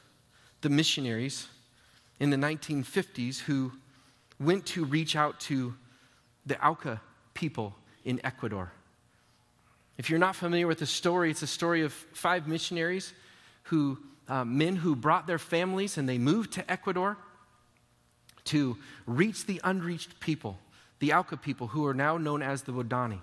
the 0.60 0.70
missionaries 0.70 1.46
in 2.20 2.30
the 2.30 2.36
1950s 2.36 3.38
who 3.38 3.72
went 4.40 4.66
to 4.66 4.84
reach 4.84 5.14
out 5.14 5.38
to 5.40 5.74
the 6.46 6.64
Auca 6.64 7.00
people 7.34 7.74
in 8.04 8.20
Ecuador. 8.24 8.72
If 9.98 10.08
you're 10.08 10.18
not 10.18 10.36
familiar 10.36 10.66
with 10.66 10.78
the 10.78 10.86
story, 10.86 11.30
it's 11.30 11.42
a 11.42 11.46
story 11.46 11.82
of 11.82 11.92
five 11.92 12.46
missionaries 12.48 13.12
who, 13.64 13.98
uh, 14.28 14.44
men 14.44 14.76
who 14.76 14.96
brought 14.96 15.26
their 15.26 15.38
families 15.38 15.98
and 15.98 16.08
they 16.08 16.18
moved 16.18 16.52
to 16.52 16.70
Ecuador 16.70 17.16
to 18.44 18.78
reach 19.06 19.44
the 19.44 19.60
unreached 19.64 20.20
people, 20.20 20.58
the 21.00 21.12
Auca 21.12 21.36
people 21.36 21.66
who 21.66 21.86
are 21.86 21.94
now 21.94 22.16
known 22.16 22.42
as 22.42 22.62
the 22.62 22.72
Waodani. 22.72 23.20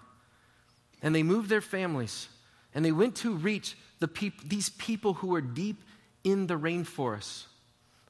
And 1.02 1.16
they 1.16 1.24
moved 1.24 1.50
their 1.50 1.62
families 1.62 2.28
and 2.76 2.84
they 2.84 2.92
went 2.92 3.16
to 3.16 3.34
reach 3.34 3.78
the 4.00 4.08
peop- 4.08 4.48
these 4.48 4.70
people 4.70 5.16
who 5.16 5.28
were 5.28 5.42
deep 5.42 5.82
in 6.24 6.46
the 6.46 6.60
rainforests 6.60 7.46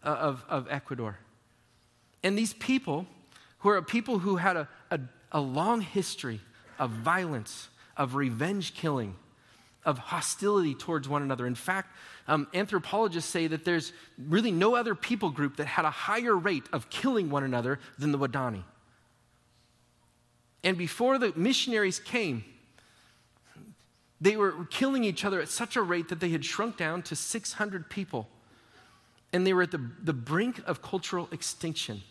uh, 0.04 0.10
of, 0.10 0.43
of 0.49 0.67
Ecuador. 0.69 1.19
And 2.23 2.38
these 2.38 2.54
people, 2.54 3.06
who 3.60 3.69
are 3.69 3.78
a 3.78 3.84
people 3.84 4.19
who 4.19 4.38
had 4.38 4.58
a, 4.58 4.67
a, 4.89 4.99
a 5.32 5.39
long 5.39 5.82
history 5.82 6.41
of 6.80 6.89
violence, 6.89 7.69
of 7.95 8.15
revenge 8.15 8.73
killing, 8.73 9.15
of 9.86 9.99
hostility 9.99 10.73
towards 10.73 11.08
one 11.08 11.21
another. 11.21 11.45
In 11.45 11.54
fact, 11.54 11.95
um, 12.28 12.47
anthropologists 12.56 13.30
say 13.30 13.45
that 13.45 13.65
there's 13.65 13.93
really 14.17 14.51
no 14.51 14.75
other 14.75 14.95
people 14.95 15.30
group 15.30 15.58
that 15.58 15.67
had 15.67 15.86
a 15.86 15.91
higher 15.91 16.36
rate 16.36 16.63
of 16.73 16.89
killing 16.89 17.30
one 17.30 17.43
another 17.43 17.80
than 17.99 18.12
the 18.12 18.17
Waodani. 18.17 18.63
And 20.63 20.75
before 20.75 21.19
the 21.19 21.32
missionaries 21.36 21.99
came, 21.99 22.43
they 24.21 24.38
were 24.38 24.65
killing 24.69 25.04
each 25.04 25.25
other 25.25 25.41
at 25.41 25.49
such 25.49 25.75
a 25.75 25.82
rate 25.82 26.10
that 26.10 26.19
they 26.19 26.30
had 26.30 26.45
shrunk 26.45 26.78
down 26.78 27.01
to 27.04 27.15
600 27.15 27.89
people. 27.89 28.30
And 29.34 29.45
they 29.45 29.54
were 29.54 29.63
at 29.63 29.71
the, 29.71 29.91
the 30.01 30.13
brink 30.13 30.62
of 30.65 30.82
cultural 30.82 31.28
extinction. 31.32 32.01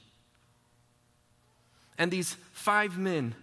And 1.96 2.10
these 2.10 2.36
five 2.52 2.98
men, 2.98 3.34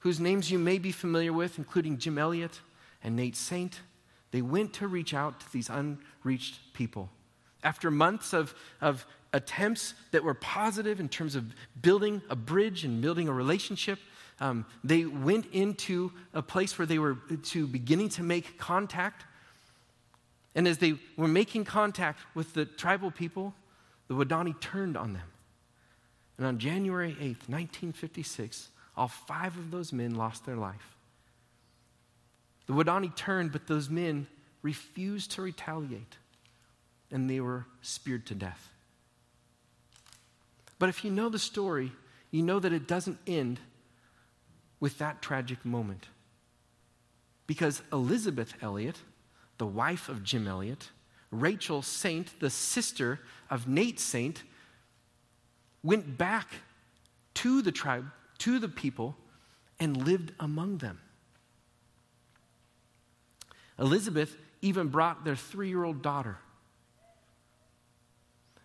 whose 0.00 0.18
names 0.18 0.50
you 0.50 0.58
may 0.58 0.78
be 0.78 0.90
familiar 0.90 1.32
with, 1.32 1.58
including 1.58 1.98
Jim 1.98 2.18
Elliot 2.18 2.60
and 3.04 3.14
Nate 3.14 3.36
Saint, 3.36 3.80
they 4.32 4.42
went 4.42 4.72
to 4.74 4.88
reach 4.88 5.14
out 5.14 5.40
to 5.40 5.52
these 5.52 5.68
unreached 5.68 6.72
people. 6.72 7.10
After 7.62 7.90
months 7.90 8.32
of, 8.32 8.54
of 8.80 9.06
attempts 9.32 9.94
that 10.12 10.24
were 10.24 10.34
positive 10.34 10.98
in 10.98 11.08
terms 11.08 11.34
of 11.34 11.44
building 11.80 12.22
a 12.30 12.36
bridge 12.36 12.84
and 12.84 13.00
building 13.00 13.28
a 13.28 13.32
relationship, 13.32 13.98
um, 14.40 14.64
they 14.82 15.04
went 15.04 15.46
into 15.52 16.12
a 16.32 16.42
place 16.42 16.78
where 16.78 16.86
they 16.86 16.98
were 16.98 17.18
to 17.44 17.66
beginning 17.66 18.08
to 18.10 18.22
make 18.22 18.58
contact. 18.58 19.24
And 20.54 20.66
as 20.66 20.78
they 20.78 20.94
were 21.16 21.28
making 21.28 21.66
contact 21.66 22.20
with 22.34 22.54
the 22.54 22.64
tribal 22.64 23.10
people, 23.10 23.54
the 24.08 24.14
Waodani 24.14 24.58
turned 24.60 24.96
on 24.96 25.12
them. 25.12 25.28
And 26.38 26.46
on 26.46 26.58
January 26.58 27.12
8th, 27.12 27.48
1956, 27.48 28.68
all 28.96 29.08
five 29.08 29.56
of 29.58 29.70
those 29.70 29.92
men 29.92 30.14
lost 30.14 30.46
their 30.46 30.56
life. 30.56 30.96
The 32.66 32.72
Waodani 32.72 33.14
turned, 33.14 33.52
but 33.52 33.66
those 33.66 33.90
men 33.90 34.26
refused 34.62 35.32
to 35.32 35.42
retaliate, 35.42 36.16
and 37.10 37.28
they 37.28 37.40
were 37.40 37.66
speared 37.82 38.26
to 38.26 38.34
death. 38.34 38.70
But 40.78 40.88
if 40.88 41.04
you 41.04 41.10
know 41.10 41.28
the 41.28 41.38
story, 41.38 41.92
you 42.30 42.42
know 42.42 42.58
that 42.58 42.72
it 42.72 42.88
doesn't 42.88 43.18
end 43.26 43.60
with 44.80 44.98
that 44.98 45.22
tragic 45.22 45.64
moment. 45.64 46.06
Because 47.46 47.82
Elisabeth 47.92 48.54
Elliot, 48.62 48.96
the 49.58 49.66
wife 49.66 50.08
of 50.08 50.24
Jim 50.24 50.48
Elliot, 50.48 50.90
Rachel 51.30 51.82
Saint, 51.82 52.40
the 52.40 52.50
sister 52.50 53.20
of 53.50 53.68
Nate 53.68 54.00
Saint, 54.00 54.42
went 55.82 56.18
back 56.18 56.48
to 57.34 57.62
the 57.62 57.72
tribe, 57.72 58.06
to 58.38 58.58
the 58.58 58.68
people, 58.68 59.16
and 59.78 59.96
lived 59.96 60.32
among 60.40 60.78
them. 60.78 61.00
Elizabeth 63.78 64.36
even 64.62 64.88
brought 64.88 65.24
their 65.24 65.36
three 65.36 65.68
year 65.68 65.84
old 65.84 66.02
daughter. 66.02 66.36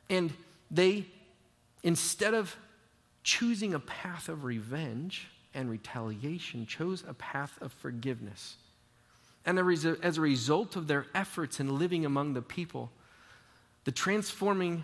And 0.09 0.33
they, 0.69 1.05
instead 1.83 2.33
of 2.33 2.55
choosing 3.23 3.73
a 3.73 3.79
path 3.79 4.29
of 4.29 4.43
revenge, 4.43 5.27
and 5.55 5.69
retaliation 5.69 6.65
chose 6.65 7.03
a 7.07 7.13
path 7.13 7.57
of 7.61 7.71
forgiveness. 7.71 8.57
And 9.45 9.59
as 9.59 10.17
a 10.17 10.21
result 10.21 10.75
of 10.75 10.87
their 10.87 11.05
efforts 11.15 11.59
in 11.59 11.77
living 11.79 12.05
among 12.05 12.33
the 12.33 12.41
people, 12.41 12.91
the 13.83 13.91
transforming 13.91 14.83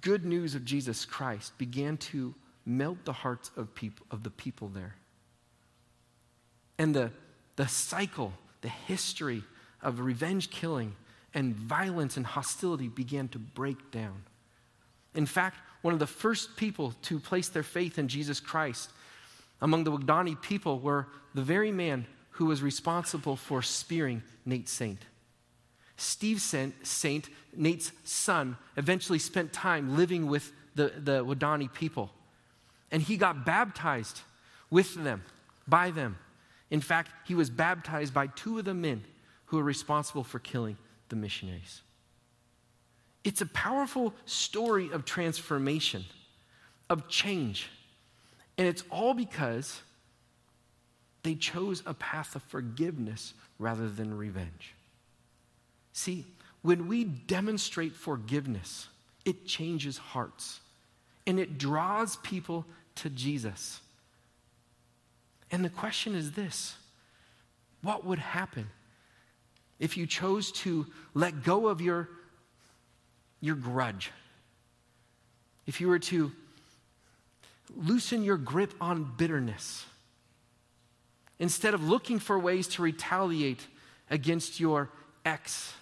good 0.00 0.24
news 0.24 0.54
of 0.54 0.64
Jesus 0.64 1.04
Christ 1.04 1.56
began 1.58 1.96
to 1.98 2.34
melt 2.66 3.04
the 3.04 3.12
hearts 3.12 3.50
of, 3.56 3.74
people, 3.74 4.06
of 4.10 4.22
the 4.22 4.30
people 4.30 4.68
there. 4.68 4.94
And 6.78 6.94
the, 6.94 7.10
the 7.56 7.68
cycle, 7.68 8.32
the 8.60 8.68
history 8.68 9.42
of 9.82 10.00
revenge 10.00 10.50
killing 10.50 10.94
and 11.32 11.54
violence 11.54 12.16
and 12.16 12.26
hostility 12.26 12.88
began 12.88 13.28
to 13.28 13.38
break 13.38 13.90
down. 13.90 14.22
In 15.14 15.26
fact, 15.26 15.58
one 15.82 15.94
of 15.94 16.00
the 16.00 16.06
first 16.06 16.56
people 16.56 16.92
to 17.02 17.18
place 17.18 17.48
their 17.48 17.62
faith 17.62 17.98
in 17.98 18.08
Jesus 18.08 18.40
Christ 18.40 18.90
among 19.60 19.84
the 19.84 19.92
Waodani 19.92 20.40
people 20.40 20.78
were 20.78 21.06
the 21.34 21.42
very 21.42 21.72
man 21.72 22.06
who 22.30 22.46
was 22.46 22.62
responsible 22.62 23.36
for 23.36 23.62
spearing 23.62 24.22
Nate 24.44 24.68
Saint. 24.68 25.00
Steve 25.96 26.40
Saint, 26.40 27.28
Nate's 27.56 27.92
son, 28.04 28.56
eventually 28.76 29.18
spent 29.18 29.52
time 29.52 29.96
living 29.96 30.26
with 30.26 30.52
the, 30.74 30.92
the 30.96 31.24
Waodani 31.24 31.72
people. 31.72 32.10
And 32.90 33.02
he 33.02 33.16
got 33.16 33.46
baptized 33.46 34.20
with 34.70 34.94
them, 34.94 35.24
by 35.66 35.90
them. 35.90 36.18
In 36.70 36.80
fact, 36.80 37.10
he 37.26 37.34
was 37.34 37.48
baptized 37.48 38.12
by 38.12 38.26
two 38.28 38.58
of 38.58 38.64
the 38.64 38.74
men 38.74 39.04
who 39.46 39.56
were 39.56 39.62
responsible 39.62 40.24
for 40.24 40.38
killing 40.38 40.76
the 41.08 41.16
missionaries. 41.16 41.82
It's 43.24 43.40
a 43.40 43.46
powerful 43.46 44.14
story 44.24 44.90
of 44.90 45.04
transformation, 45.04 46.04
of 46.90 47.08
change. 47.08 47.70
And 48.58 48.66
it's 48.66 48.84
all 48.90 49.14
because 49.14 49.80
they 51.22 51.34
chose 51.34 51.82
a 51.86 51.94
path 51.94 52.36
of 52.36 52.42
forgiveness 52.44 53.34
rather 53.58 53.88
than 53.88 54.16
revenge. 54.16 54.74
See, 55.92 56.24
when 56.62 56.88
we 56.88 57.04
demonstrate 57.04 57.92
forgiveness, 57.92 58.88
it 59.24 59.46
changes 59.46 59.98
hearts 59.98 60.60
and 61.26 61.40
it 61.40 61.58
draws 61.58 62.16
people 62.16 62.64
to 62.96 63.10
Jesus. 63.10 63.80
And 65.50 65.64
the 65.64 65.70
question 65.70 66.14
is 66.14 66.32
this 66.32 66.76
what 67.82 68.04
would 68.04 68.18
happen 68.18 68.68
if 69.78 69.96
you 69.96 70.06
chose 70.06 70.52
to 70.52 70.86
let 71.14 71.44
go 71.44 71.68
of 71.68 71.80
your, 71.80 72.08
your 73.40 73.56
grudge? 73.56 74.10
If 75.66 75.80
you 75.80 75.88
were 75.88 75.98
to 75.98 76.32
loosen 77.74 78.22
your 78.22 78.36
grip 78.36 78.74
on 78.80 79.12
bitterness. 79.16 79.84
Instead 81.38 81.74
of 81.74 81.82
looking 81.82 82.18
for 82.18 82.38
ways 82.38 82.68
to 82.68 82.82
retaliate 82.82 83.66
against 84.10 84.60
your 84.60 84.90
ex, 85.24 85.74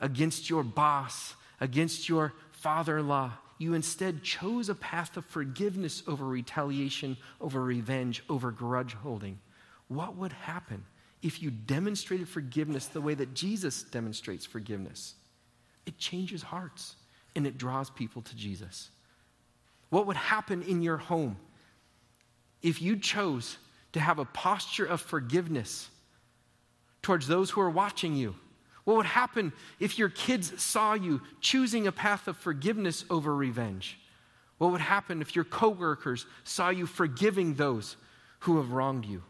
against 0.00 0.48
your 0.48 0.62
boss, 0.62 1.34
against 1.60 2.08
your 2.08 2.32
father 2.52 2.98
in 2.98 3.08
law, 3.08 3.32
you 3.58 3.74
instead 3.74 4.22
chose 4.22 4.68
a 4.68 4.74
path 4.74 5.16
of 5.16 5.24
forgiveness 5.26 6.02
over 6.06 6.26
retaliation, 6.26 7.16
over 7.40 7.62
revenge, 7.62 8.22
over 8.28 8.50
grudge 8.50 8.94
holding. 8.94 9.38
What 9.88 10.16
would 10.16 10.32
happen 10.32 10.84
if 11.22 11.42
you 11.42 11.50
demonstrated 11.50 12.28
forgiveness 12.28 12.86
the 12.86 13.00
way 13.02 13.14
that 13.14 13.34
Jesus 13.34 13.82
demonstrates 13.82 14.46
forgiveness? 14.46 15.14
It 15.84 15.98
changes 15.98 16.42
hearts 16.42 16.96
and 17.36 17.46
it 17.46 17.58
draws 17.58 17.90
people 17.90 18.22
to 18.22 18.36
Jesus. 18.36 18.90
What 19.90 20.06
would 20.06 20.16
happen 20.16 20.62
in 20.62 20.82
your 20.82 20.96
home 20.96 21.36
if 22.62 22.80
you 22.80 22.96
chose 22.96 23.58
to 23.92 24.00
have 24.00 24.18
a 24.18 24.24
posture 24.24 24.86
of 24.86 25.00
forgiveness 25.00 25.90
towards 27.02 27.26
those 27.26 27.50
who 27.50 27.60
are 27.60 27.70
watching 27.70 28.14
you? 28.14 28.34
What 28.84 28.96
would 28.96 29.06
happen 29.06 29.52
if 29.78 29.98
your 29.98 30.08
kids 30.08 30.60
saw 30.62 30.94
you 30.94 31.20
choosing 31.40 31.86
a 31.86 31.92
path 31.92 32.28
of 32.28 32.36
forgiveness 32.36 33.04
over 33.10 33.34
revenge? 33.34 33.98
What 34.58 34.72
would 34.72 34.80
happen 34.80 35.20
if 35.20 35.34
your 35.34 35.44
coworkers 35.44 36.26
saw 36.44 36.70
you 36.70 36.86
forgiving 36.86 37.54
those 37.54 37.96
who 38.40 38.56
have 38.58 38.72
wronged 38.72 39.04
you? 39.04 39.22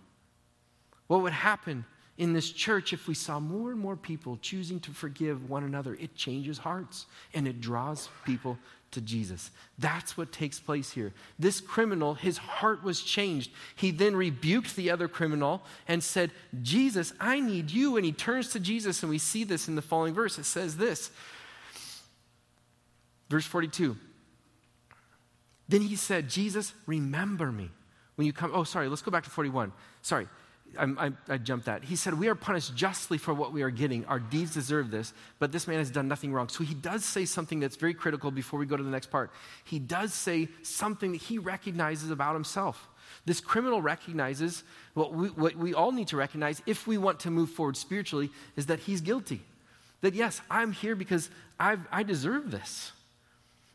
What 1.07 1.23
would 1.23 1.33
happen 1.33 1.85
in 2.21 2.35
this 2.35 2.53
church 2.53 2.93
if 2.93 3.09
we 3.09 3.15
saw 3.15 3.41
more 3.41 3.73
and 3.73 3.81
more 3.81 3.97
people 3.97 4.39
choosing 4.43 4.79
to 4.81 4.91
forgive 4.93 5.49
one 5.49 5.65
another? 5.65 5.95
It 5.95 6.15
changes 6.15 6.59
hearts 6.59 7.07
and 7.35 7.49
it 7.49 7.61
draws 7.61 8.11
people 8.27 8.59
to 8.91 9.01
Jesus. 9.01 9.51
That's 9.79 10.17
what 10.19 10.31
takes 10.31 10.61
place 10.61 10.91
here. 10.91 11.13
This 11.39 11.61
criminal, 11.61 12.15
his 12.15 12.37
heart 12.37 12.85
was 12.85 13.03
changed. 13.03 13.51
He 13.75 13.91
then 13.91 14.15
rebuked 14.15 14.77
the 14.77 14.91
other 14.91 15.09
criminal 15.09 15.63
and 15.89 16.05
said, 16.05 16.31
Jesus, 16.63 17.13
I 17.19 17.41
need 17.41 17.71
you. 17.71 17.97
And 17.97 18.05
he 18.05 18.13
turns 18.13 18.51
to 18.51 18.61
Jesus, 18.61 19.03
and 19.03 19.09
we 19.09 19.19
see 19.19 19.45
this 19.45 19.67
in 19.67 19.75
the 19.75 19.83
following 19.83 20.13
verse. 20.13 20.39
It 20.39 20.45
says 20.45 20.77
this 20.77 21.11
Verse 23.31 23.47
42. 23.47 23.97
Then 25.69 25.83
he 25.83 25.95
said, 25.95 26.29
Jesus, 26.29 26.75
remember 26.85 27.53
me 27.53 27.71
when 28.17 28.27
you 28.27 28.33
come. 28.33 28.51
Oh, 28.53 28.65
sorry, 28.65 28.89
let's 28.89 29.03
go 29.03 29.13
back 29.13 29.23
to 29.25 29.31
41. 29.31 29.73
Sorry. 30.03 30.27
I, 30.79 30.85
I, 31.07 31.13
I, 31.29 31.39
jumped 31.39 31.67
that. 31.67 31.85
He 31.85 31.97
said, 31.97 32.15
We 32.15 32.29
are 32.29 32.35
punished 32.35 32.75
justly 32.75 33.19
for 33.19 33.35
what 33.35 33.53
we 33.53 33.63
are 33.63 33.71
getting. 33.71 34.05
Our 34.07 34.19
deeds 34.19 34.55
deserve 34.55 34.91
this, 34.91 35.13
but 35.39 35.53
this 35.53 35.67
man 35.67 35.79
has 35.79 35.91
done 35.91 36.09
nothing 36.09 36.33
wrong. 36.33 36.49
So 36.49 36.65
he 36.65 36.75
does 36.75 37.05
say 37.05 37.25
something 37.25 37.61
that's 37.61 37.77
very 37.77 37.95
critical 37.95 38.31
before 38.31 38.59
we 38.59 38.67
go 38.67 38.77
to 38.77 38.83
the 38.83 38.91
next 38.91 39.11
part. 39.11 39.31
He 39.65 39.79
does 39.79 40.15
say 40.15 40.49
something 40.63 41.13
that 41.13 41.23
he 41.23 41.39
recognizes 41.39 42.11
about 42.11 42.35
himself. 42.35 42.89
This 43.27 43.41
criminal 43.41 43.83
recognizes 43.83 44.63
what 44.95 45.13
we, 45.13 45.29
what 45.29 45.57
we 45.57 45.75
all 45.75 45.93
need 45.93 46.09
to 46.09 46.17
recognize 46.17 46.63
if 46.67 46.87
we 46.87 46.99
want 46.99 47.21
to 47.21 47.31
move 47.31 47.51
forward 47.51 47.77
spiritually 47.77 48.31
is 48.57 48.67
that 48.67 48.81
he's 48.81 49.01
guilty. 49.01 49.43
That, 50.01 50.15
yes, 50.15 50.41
I'm 50.51 50.73
here 50.73 50.97
because 50.97 51.31
I've, 51.59 51.81
I 51.93 52.03
deserve 52.03 52.51
this. 52.51 52.93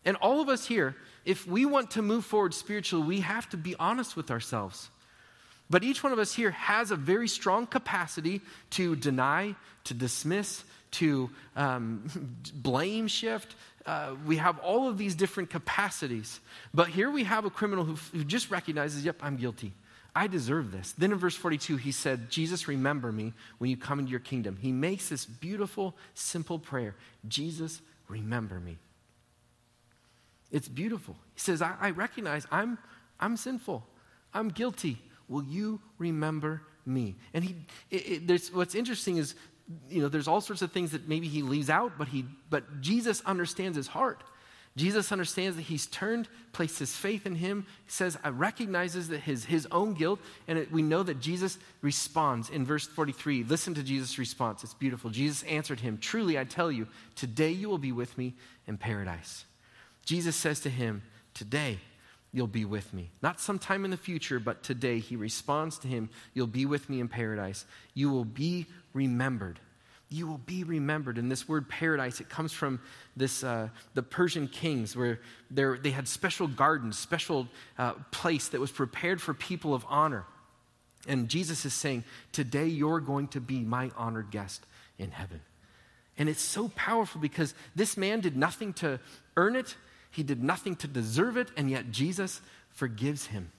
And 0.03 0.17
all 0.17 0.41
of 0.41 0.49
us 0.49 0.65
here, 0.65 0.95
if 1.25 1.47
we 1.47 1.65
want 1.65 1.91
to 1.91 2.01
move 2.01 2.25
forward 2.25 2.53
spiritually, 2.53 3.05
we 3.05 3.19
have 3.21 3.49
to 3.49 3.57
be 3.57 3.75
honest 3.79 4.15
with 4.15 4.31
ourselves. 4.31 4.89
But 5.69 5.83
each 5.83 6.03
one 6.03 6.13
of 6.13 6.19
us 6.19 6.33
here 6.33 6.51
has 6.51 6.91
a 6.91 6.95
very 6.95 7.27
strong 7.27 7.65
capacity 7.65 8.41
to 8.71 8.95
deny, 8.95 9.55
to 9.85 9.93
dismiss, 9.93 10.63
to 10.91 11.29
um, 11.55 12.07
blame 12.53 13.07
shift. 13.07 13.55
Uh, 13.85 14.15
we 14.25 14.37
have 14.37 14.59
all 14.59 14.87
of 14.87 14.97
these 14.97 15.15
different 15.15 15.49
capacities. 15.49 16.39
But 16.73 16.89
here 16.89 17.09
we 17.09 17.23
have 17.23 17.45
a 17.45 17.49
criminal 17.49 17.83
who, 17.83 17.95
who 18.17 18.23
just 18.23 18.51
recognizes, 18.51 19.03
yep, 19.03 19.17
I'm 19.21 19.37
guilty. 19.37 19.71
I 20.15 20.27
deserve 20.27 20.71
this. 20.71 20.93
Then 20.97 21.11
in 21.11 21.17
verse 21.17 21.35
42, 21.35 21.75
he 21.75 21.91
said, 21.91 22.29
Jesus, 22.29 22.67
remember 22.67 23.11
me 23.11 23.33
when 23.57 23.69
you 23.69 23.75
come 23.75 23.99
into 23.99 24.11
your 24.11 24.21
kingdom. 24.21 24.57
He 24.59 24.71
makes 24.71 25.09
this 25.09 25.25
beautiful, 25.25 25.93
simple 26.13 26.57
prayer 26.57 26.95
Jesus, 27.27 27.81
remember 28.07 28.59
me. 28.59 28.77
It's 30.51 30.69
beautiful. 30.69 31.17
He 31.33 31.41
says, 31.41 31.61
I, 31.61 31.75
I 31.81 31.89
recognize 31.89 32.47
I'm, 32.49 32.77
I'm 33.19 33.35
sinful, 33.35 33.83
I'm 34.33 34.49
guilty. 34.49 34.99
Will 35.27 35.43
you 35.43 35.79
remember 35.97 36.61
me? 36.85 37.15
And 37.33 37.43
he, 37.43 37.55
it, 37.89 37.95
it, 37.95 38.27
there's, 38.27 38.51
what's 38.53 38.75
interesting 38.75 39.17
is, 39.17 39.35
you 39.89 40.01
know, 40.01 40.09
there's 40.09 40.27
all 40.27 40.41
sorts 40.41 40.61
of 40.61 40.71
things 40.71 40.91
that 40.91 41.07
maybe 41.07 41.27
he 41.27 41.41
leaves 41.41 41.69
out, 41.69 41.93
but, 41.97 42.07
he, 42.07 42.25
but 42.49 42.81
Jesus 42.81 43.21
understands 43.25 43.75
his 43.75 43.87
heart. 43.87 44.23
Jesus 44.77 45.13
understands 45.13 45.55
that 45.55 45.63
he's 45.63 45.87
turned, 45.87 46.27
placed 46.51 46.79
his 46.79 46.95
faith 46.95 47.25
in 47.25 47.35
him. 47.35 47.65
Says, 47.87 48.17
I 48.25 48.29
recognizes 48.29 49.07
that 49.07 49.21
his, 49.21 49.45
his 49.45 49.65
own 49.71 49.93
guilt, 49.93 50.19
and 50.49 50.59
it, 50.59 50.71
we 50.71 50.81
know 50.81 51.01
that 51.01 51.21
Jesus 51.21 51.57
responds 51.81 52.49
in 52.49 52.65
verse 52.65 52.85
43. 52.85 53.45
Listen 53.45 53.73
to 53.75 53.83
Jesus' 53.83 54.19
response. 54.19 54.63
It's 54.65 54.73
beautiful. 54.73 55.09
Jesus 55.09 55.43
answered 55.43 55.79
him, 55.79 55.97
Truly, 55.97 56.37
I 56.37 56.43
tell 56.43 56.71
you, 56.71 56.87
today 57.15 57.51
you 57.51 57.69
will 57.69 57.77
be 57.77 57.93
with 57.93 58.17
me 58.17 58.33
in 58.67 58.77
paradise. 58.77 59.45
Jesus 60.03 60.35
says 60.35 60.59
to 60.61 60.69
him, 60.69 61.03
Today 61.33 61.79
you'll 62.35 62.47
be 62.47 62.65
with 62.65 62.93
me. 62.93 63.09
Not 63.21 63.39
sometime 63.39 63.85
in 63.85 63.91
the 63.91 63.97
future, 63.97 64.39
but 64.39 64.61
today. 64.61 64.99
He 64.99 65.15
responds 65.15 65.79
to 65.79 65.87
him, 65.87 66.09
You'll 66.33 66.47
be 66.47 66.65
with 66.65 66.89
me 66.89 66.99
in 66.99 67.07
paradise. 67.07 67.65
You 67.93 68.09
will 68.09 68.25
be 68.25 68.65
remembered. 68.91 69.57
You 70.09 70.27
will 70.27 70.39
be 70.39 70.65
remembered. 70.65 71.17
And 71.17 71.31
this 71.31 71.47
word 71.47 71.69
paradise, 71.69 72.19
it 72.19 72.27
comes 72.27 72.51
from 72.51 72.81
this, 73.15 73.41
uh, 73.41 73.69
the 73.93 74.03
Persian 74.03 74.49
kings, 74.49 74.97
where 74.97 75.19
they 75.49 75.91
had 75.91 76.09
special 76.09 76.47
gardens, 76.47 76.99
special 76.99 77.47
uh, 77.77 77.93
place 78.11 78.49
that 78.49 78.59
was 78.59 78.69
prepared 78.69 79.21
for 79.21 79.33
people 79.33 79.73
of 79.73 79.85
honor. 79.87 80.25
And 81.07 81.29
Jesus 81.29 81.65
is 81.65 81.73
saying, 81.73 82.03
Today 82.33 82.67
you're 82.67 82.99
going 82.99 83.29
to 83.29 83.39
be 83.39 83.61
my 83.61 83.91
honored 83.95 84.29
guest 84.29 84.65
in 84.99 85.11
heaven. 85.11 85.39
And 86.17 86.27
it's 86.27 86.41
so 86.41 86.67
powerful 86.75 87.21
because 87.21 87.53
this 87.75 87.95
man 87.95 88.19
did 88.19 88.35
nothing 88.35 88.73
to 88.73 88.99
earn 89.37 89.55
it, 89.55 89.75
he 90.15 90.23
did 90.23 90.41
nothing 90.41 90.77
to 90.77 90.87
deserve 90.87 91.35
it, 91.35 91.49
and 91.57 91.69
yet 91.69 91.91
Jesus 91.91 92.39
forgives 92.69 93.27
him. 93.27 93.51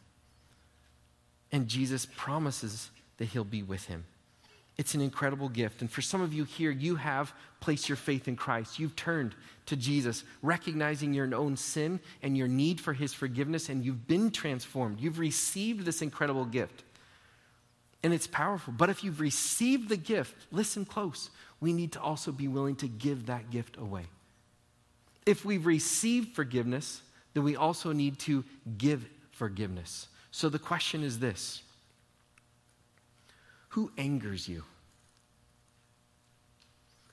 And 1.53 1.69
Jesus 1.69 2.07
promises 2.17 2.91
that 3.19 3.27
he'll 3.27 3.45
be 3.45 3.63
with 3.63 3.85
him. 3.85 4.07
It's 4.79 4.95
an 4.95 5.03
incredible 5.03 5.51
gift. 5.51 5.83
And 5.83 5.91
for 5.91 6.01
some 6.01 6.23
of 6.23 6.33
you 6.33 6.45
here, 6.45 6.71
you 6.71 6.97
have 6.97 7.35
placed 7.61 7.91
your 7.91 7.97
faith 7.97 8.27
in 8.27 8.37
Christ. 8.37 8.79
You've 8.79 8.97
turned 8.97 9.35
to 9.67 9.77
Jesus, 9.77 10.25
recognizing 10.41 11.13
your 11.13 11.35
own 11.35 11.59
sin 11.59 12.01
and 12.23 12.39
your 12.39 12.49
need 12.49 12.81
for 12.81 12.95
his 12.95 13.13
forgiveness, 13.13 13.69
and 13.69 13.85
you've 13.85 14.07
been 14.07 14.31
transformed. 14.31 14.99
You've 14.99 15.19
received 15.19 15.85
this 15.85 16.01
incredible 16.01 16.47
gift. 16.47 16.85
And 18.03 18.15
it's 18.15 18.27
powerful. 18.27 18.73
But 18.75 18.89
if 18.89 19.05
you've 19.05 19.21
received 19.21 19.91
the 19.91 19.97
gift, 19.99 20.35
listen 20.51 20.87
close. 20.87 21.29
We 21.61 21.75
need 21.75 21.93
to 21.93 22.01
also 22.01 22.33
be 22.33 22.49
willing 22.49 22.77
to 22.77 22.89
give 22.89 23.27
that 23.27 23.51
gift 23.51 23.77
away 23.77 24.07
if 25.27 25.45
we've 25.45 25.67
received 25.67 26.35
forgiveness, 26.35 27.03
then 27.35 27.43
we 27.43 27.57
also 27.57 27.93
need 27.93 28.19
to 28.21 28.45
give 28.79 29.05
forgiveness. 29.33 30.09
So 30.31 30.49
the 30.49 30.59
question 30.59 31.03
is 31.03 31.19
this 31.19 31.63
Who 33.71 33.91
angers 33.99 34.49
you? 34.49 34.63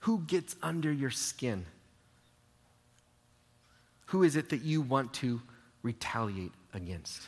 Who 0.02 0.20
gets 0.20 0.56
under 0.62 0.92
your 0.92 1.12
skin? 1.12 1.66
Who 4.08 4.24
is 4.24 4.36
it 4.36 4.50
that 4.50 4.62
you 4.62 4.82
want 4.82 5.14
to 5.16 5.42
retaliate 5.82 6.52
against? 6.74 7.22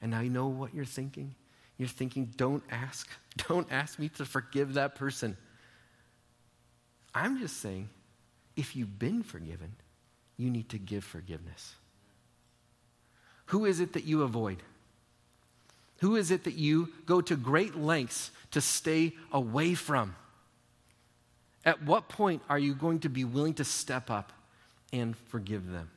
And 0.00 0.14
I 0.14 0.28
know 0.28 0.46
what 0.46 0.74
you're 0.74 0.84
thinking. 0.84 1.34
You're 1.76 1.88
thinking, 1.88 2.32
don't 2.36 2.62
ask. 2.70 3.08
Don't 3.48 3.66
ask 3.72 3.98
me 3.98 4.10
to 4.10 4.26
forgive 4.26 4.74
that 4.74 4.94
person. 4.94 5.38
I'm 7.14 7.38
just 7.38 7.60
saying, 7.60 7.88
if 8.56 8.76
you've 8.76 8.98
been 8.98 9.22
forgiven, 9.22 9.74
you 10.36 10.50
need 10.50 10.68
to 10.70 10.78
give 10.78 11.04
forgiveness. 11.04 11.74
Who 13.46 13.64
is 13.64 13.80
it 13.80 13.92
that 13.92 14.04
you 14.04 14.22
avoid? 14.22 14.62
Who 16.00 16.16
is 16.16 16.30
it 16.30 16.44
that 16.44 16.54
you 16.54 16.88
go 17.06 17.20
to 17.20 17.36
great 17.36 17.76
lengths 17.76 18.30
to 18.50 18.60
stay 18.60 19.12
away 19.30 19.74
from? 19.74 20.16
At 21.64 21.82
what 21.82 22.08
point 22.08 22.42
are 22.48 22.58
you 22.58 22.74
going 22.74 23.00
to 23.00 23.08
be 23.08 23.24
willing 23.24 23.54
to 23.54 23.64
step 23.64 24.10
up 24.10 24.32
and 24.92 25.16
forgive 25.16 25.70
them? 25.70 25.90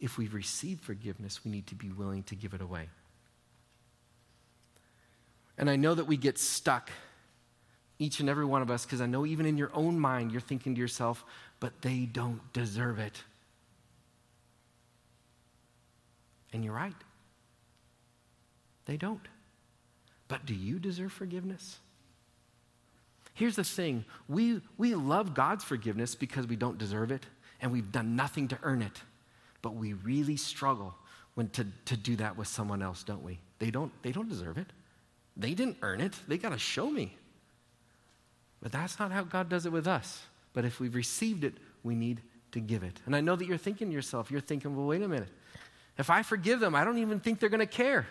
If 0.00 0.18
we've 0.18 0.34
received 0.34 0.82
forgiveness, 0.82 1.44
we 1.44 1.50
need 1.50 1.66
to 1.68 1.74
be 1.74 1.88
willing 1.88 2.24
to 2.24 2.34
give 2.34 2.52
it 2.52 2.60
away. 2.60 2.88
And 5.56 5.68
I 5.70 5.76
know 5.76 5.94
that 5.94 6.06
we 6.06 6.16
get 6.16 6.38
stuck 6.38 6.90
each 8.00 8.18
and 8.18 8.28
every 8.28 8.46
one 8.46 8.62
of 8.62 8.70
us, 8.70 8.84
because 8.84 9.02
I 9.02 9.06
know 9.06 9.26
even 9.26 9.44
in 9.44 9.58
your 9.58 9.70
own 9.74 10.00
mind, 10.00 10.32
you're 10.32 10.40
thinking 10.40 10.74
to 10.74 10.80
yourself, 10.80 11.22
but 11.60 11.82
they 11.82 12.08
don't 12.10 12.40
deserve 12.54 12.98
it. 12.98 13.22
And 16.52 16.64
you're 16.64 16.74
right. 16.74 16.94
They 18.86 18.96
don't. 18.96 19.20
But 20.28 20.46
do 20.46 20.54
you 20.54 20.78
deserve 20.78 21.12
forgiveness? 21.12 21.78
Here's 23.34 23.56
the 23.56 23.64
thing 23.64 24.04
we, 24.28 24.62
we 24.78 24.94
love 24.94 25.34
God's 25.34 25.62
forgiveness 25.62 26.14
because 26.14 26.46
we 26.46 26.56
don't 26.56 26.78
deserve 26.78 27.12
it 27.12 27.26
and 27.60 27.70
we've 27.70 27.92
done 27.92 28.16
nothing 28.16 28.48
to 28.48 28.58
earn 28.62 28.80
it. 28.80 29.02
But 29.60 29.74
we 29.74 29.92
really 29.92 30.36
struggle 30.36 30.94
when 31.34 31.50
to, 31.50 31.66
to 31.84 31.96
do 31.98 32.16
that 32.16 32.38
with 32.38 32.48
someone 32.48 32.80
else, 32.80 33.02
don't 33.02 33.22
we? 33.22 33.38
They 33.58 33.70
don't, 33.70 33.92
they 34.02 34.10
don't 34.10 34.28
deserve 34.28 34.56
it. 34.56 34.68
They 35.36 35.52
didn't 35.52 35.76
earn 35.82 36.00
it. 36.00 36.14
They 36.26 36.38
got 36.38 36.52
to 36.52 36.58
show 36.58 36.90
me. 36.90 37.16
But 38.60 38.72
that's 38.72 38.98
not 38.98 39.12
how 39.12 39.22
God 39.22 39.48
does 39.48 39.66
it 39.66 39.72
with 39.72 39.86
us. 39.86 40.22
But 40.52 40.64
if 40.64 40.80
we've 40.80 40.94
received 40.94 41.44
it, 41.44 41.54
we 41.82 41.94
need 41.94 42.20
to 42.52 42.60
give 42.60 42.82
it. 42.82 43.00
And 43.06 43.16
I 43.16 43.20
know 43.20 43.36
that 43.36 43.46
you're 43.46 43.56
thinking 43.56 43.88
to 43.88 43.92
yourself, 43.92 44.30
you're 44.30 44.40
thinking, 44.40 44.76
well, 44.76 44.86
wait 44.86 45.02
a 45.02 45.08
minute. 45.08 45.28
If 45.96 46.10
I 46.10 46.22
forgive 46.22 46.60
them, 46.60 46.74
I 46.74 46.84
don't 46.84 46.98
even 46.98 47.20
think 47.20 47.40
they're 47.40 47.48
going 47.48 47.60
to 47.60 47.66
care. 47.66 48.06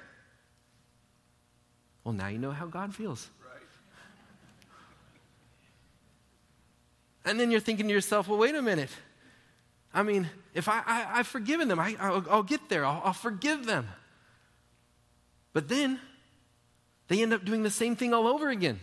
Well, 2.03 2.13
now 2.13 2.27
you 2.27 2.37
know 2.37 2.51
how 2.51 2.65
God 2.65 2.95
feels. 2.95 3.29
Right. 3.43 3.61
And 7.25 7.39
then 7.39 7.51
you're 7.51 7.59
thinking 7.59 7.87
to 7.87 7.93
yourself, 7.93 8.27
well, 8.27 8.37
wait 8.37 8.55
a 8.55 8.61
minute. 8.61 8.89
I 9.93 10.03
mean, 10.03 10.29
if 10.53 10.69
I, 10.69 10.81
I, 10.85 11.17
have 11.17 11.27
forgiven 11.27 11.67
them, 11.67 11.79
I, 11.79 11.95
I'll, 11.99 12.25
I'll 12.29 12.43
get 12.43 12.69
there, 12.69 12.85
I'll, 12.85 13.01
I'll 13.05 13.13
forgive 13.13 13.65
them. 13.65 13.87
But 15.51 15.67
then 15.67 15.99
they 17.07 17.21
end 17.23 17.33
up 17.33 17.43
doing 17.43 17.63
the 17.63 17.71
same 17.71 17.95
thing 17.95 18.13
all 18.13 18.27
over 18.27 18.49
again. 18.49 18.79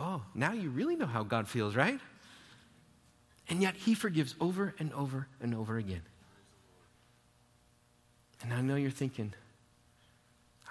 Oh, 0.00 0.22
now 0.34 0.52
you 0.52 0.70
really 0.70 0.96
know 0.96 1.06
how 1.06 1.22
God 1.22 1.46
feels, 1.46 1.76
right? 1.76 2.00
And 3.48 3.60
yet 3.60 3.76
he 3.76 3.94
forgives 3.94 4.34
over 4.40 4.74
and 4.78 4.92
over 4.94 5.28
and 5.40 5.54
over 5.54 5.76
again. 5.76 6.02
And 8.42 8.52
I 8.52 8.62
know 8.62 8.76
you're 8.76 8.90
thinking, 8.90 9.34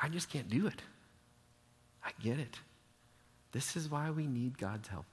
I 0.02 0.10
just 0.10 0.30
can't 0.30 0.50
do 0.50 0.66
it. 0.68 0.82
I 2.04 2.12
get 2.24 2.40
it. 2.40 2.58
This 3.52 3.76
is 3.76 3.90
why 3.90 4.10
we 4.10 4.26
need 4.26 4.58
God's 4.58 4.88
help. 4.88 5.06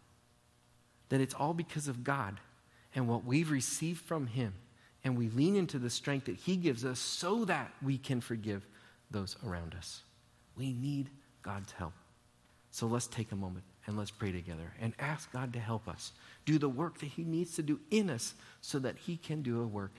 That 1.11 1.21
it's 1.21 1.35
all 1.35 1.55
because 1.55 1.89
of 1.89 2.03
God 2.03 2.41
and 2.95 3.09
what 3.09 3.25
we've 3.25 3.51
received 3.51 4.01
from 4.01 4.27
Him. 4.27 4.55
And 5.05 5.19
we 5.19 5.29
lean 5.29 5.57
into 5.57 5.79
the 5.79 5.91
strength 5.91 6.27
that 6.27 6.37
He 6.37 6.57
gives 6.57 6.85
us 6.85 6.99
so 6.99 7.45
that 7.45 7.71
we 7.83 7.99
can 7.99 8.21
forgive 8.21 8.67
those 9.11 9.37
around 9.47 9.75
us. 9.75 10.03
We 10.57 10.73
need 10.73 11.11
God's 11.43 11.73
help. 11.73 11.93
So 12.71 12.87
let's 12.87 13.07
take 13.07 13.33
a 13.33 13.37
moment 13.37 13.65
and 13.87 13.97
let's 13.97 14.11
pray 14.11 14.33
together 14.33 14.73
and 14.81 14.93
ask 14.99 15.33
God 15.33 15.53
to 15.53 15.61
help 15.61 15.89
us 15.89 16.13
do 16.45 16.59
the 16.59 16.69
work 16.69 16.99
that 16.99 17.07
He 17.07 17.23
needs 17.23 17.55
to 17.57 17.63
do 17.63 17.81
in 17.91 18.11
us 18.11 18.35
so 18.61 18.79
that 18.81 18.97
He 18.97 19.17
can 19.17 19.43
do 19.43 19.63
a 19.63 19.67
work 19.67 19.93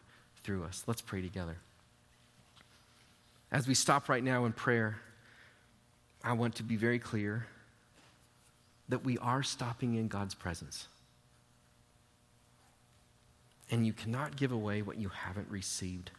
through 0.43 0.63
us. 0.63 0.83
Let's 0.88 1.01
pray 1.01 1.21
together. 1.21 1.57
As 3.51 3.67
we 3.67 3.73
stop 3.73 4.09
right 4.09 4.23
now 4.23 4.45
in 4.45 4.51
prayer, 4.51 4.99
I 6.23 6.33
want 6.33 6.55
to 6.55 6.63
be 6.63 6.75
very 6.75 6.99
clear 6.99 7.47
that 8.89 9.05
we 9.05 9.17
are 9.19 9.43
stopping 9.43 9.95
in 9.95 10.07
God's 10.07 10.35
presence. 10.35 10.88
And 13.69 13.85
you 13.85 13.93
cannot 13.93 14.38
give 14.38 14.51
away 14.51 14.81
what 14.81 14.97
you 14.97 15.09
haven't 15.09 15.49
received. 15.49 16.11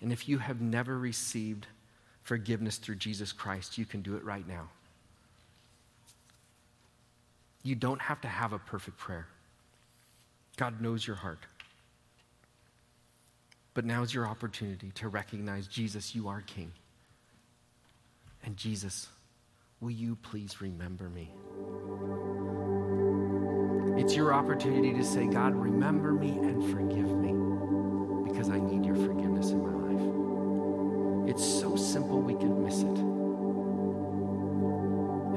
And 0.00 0.12
if 0.12 0.28
you 0.28 0.38
have 0.38 0.60
never 0.60 0.98
received 0.98 1.66
forgiveness 2.22 2.76
through 2.76 2.96
Jesus 2.96 3.32
Christ, 3.32 3.78
you 3.78 3.84
can 3.84 4.02
do 4.02 4.16
it 4.16 4.24
right 4.24 4.46
now. 4.46 4.68
You 7.62 7.74
don't 7.74 8.00
have 8.00 8.20
to 8.22 8.28
have 8.28 8.52
a 8.52 8.58
perfect 8.58 8.98
prayer. 8.98 9.26
God 10.56 10.80
knows 10.80 11.06
your 11.06 11.16
heart. 11.16 11.40
But 13.74 13.84
now 13.84 14.02
is 14.02 14.12
your 14.12 14.26
opportunity 14.26 14.90
to 14.96 15.08
recognize 15.08 15.66
Jesus, 15.66 16.14
you 16.14 16.28
are 16.28 16.42
King. 16.42 16.72
And 18.44 18.56
Jesus, 18.56 19.08
will 19.80 19.90
you 19.90 20.16
please 20.16 20.60
remember 20.60 21.08
me? 21.08 21.30
It's 23.98 24.14
your 24.16 24.34
opportunity 24.34 24.92
to 24.92 25.04
say, 25.04 25.26
God, 25.26 25.54
remember 25.54 26.12
me 26.12 26.30
and 26.30 26.62
forgive 26.70 27.16
me 27.16 27.32
because 28.30 28.50
I 28.50 28.58
need 28.58 28.84
your 28.84 28.96
forgiveness 28.96 29.50
in 29.50 29.62
my 29.62 29.72
life. 29.72 31.30
It's 31.30 31.44
so 31.44 31.76
simple 31.76 32.20
we 32.20 32.34
can 32.34 32.64
miss 32.64 32.82
it 32.82 33.11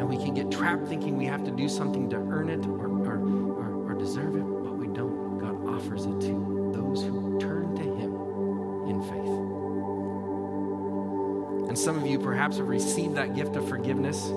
and 0.06 0.16
we 0.16 0.24
can 0.24 0.36
get 0.36 0.52
trapped 0.52 0.88
thinking 0.88 1.18
we 1.18 1.26
have 1.26 1.44
to 1.44 1.50
do 1.50 1.68
something 1.68 2.08
to 2.12 2.16
earn 2.16 2.48
it 2.48 2.64
or, 2.68 2.86
or, 2.86 3.18
or, 3.18 3.92
or 3.92 3.96
deserve 3.96 4.36
it, 4.36 4.44
but 4.44 4.78
we 4.78 4.86
don't. 4.86 5.40
God 5.40 5.68
offers 5.68 6.06
it 6.06 6.22
to 6.22 6.72
those 6.76 7.02
who 7.04 7.40
turn 7.40 7.76
to 7.76 7.82
Him 7.82 8.14
in 8.88 9.02
faith. 9.02 9.26
And 11.70 11.78
some 11.78 11.98
of 11.98 12.06
you 12.06 12.20
perhaps 12.20 12.58
have 12.58 12.68
received 12.68 13.16
that 13.16 13.34
gift 13.34 13.56
of 13.56 13.68
forgiveness 13.68 14.30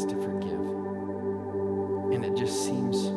us 0.00 0.06
to 0.06 0.16
forgive. 0.22 0.60
And 2.12 2.24
it 2.24 2.34
just 2.34 2.64
seems 2.64 3.08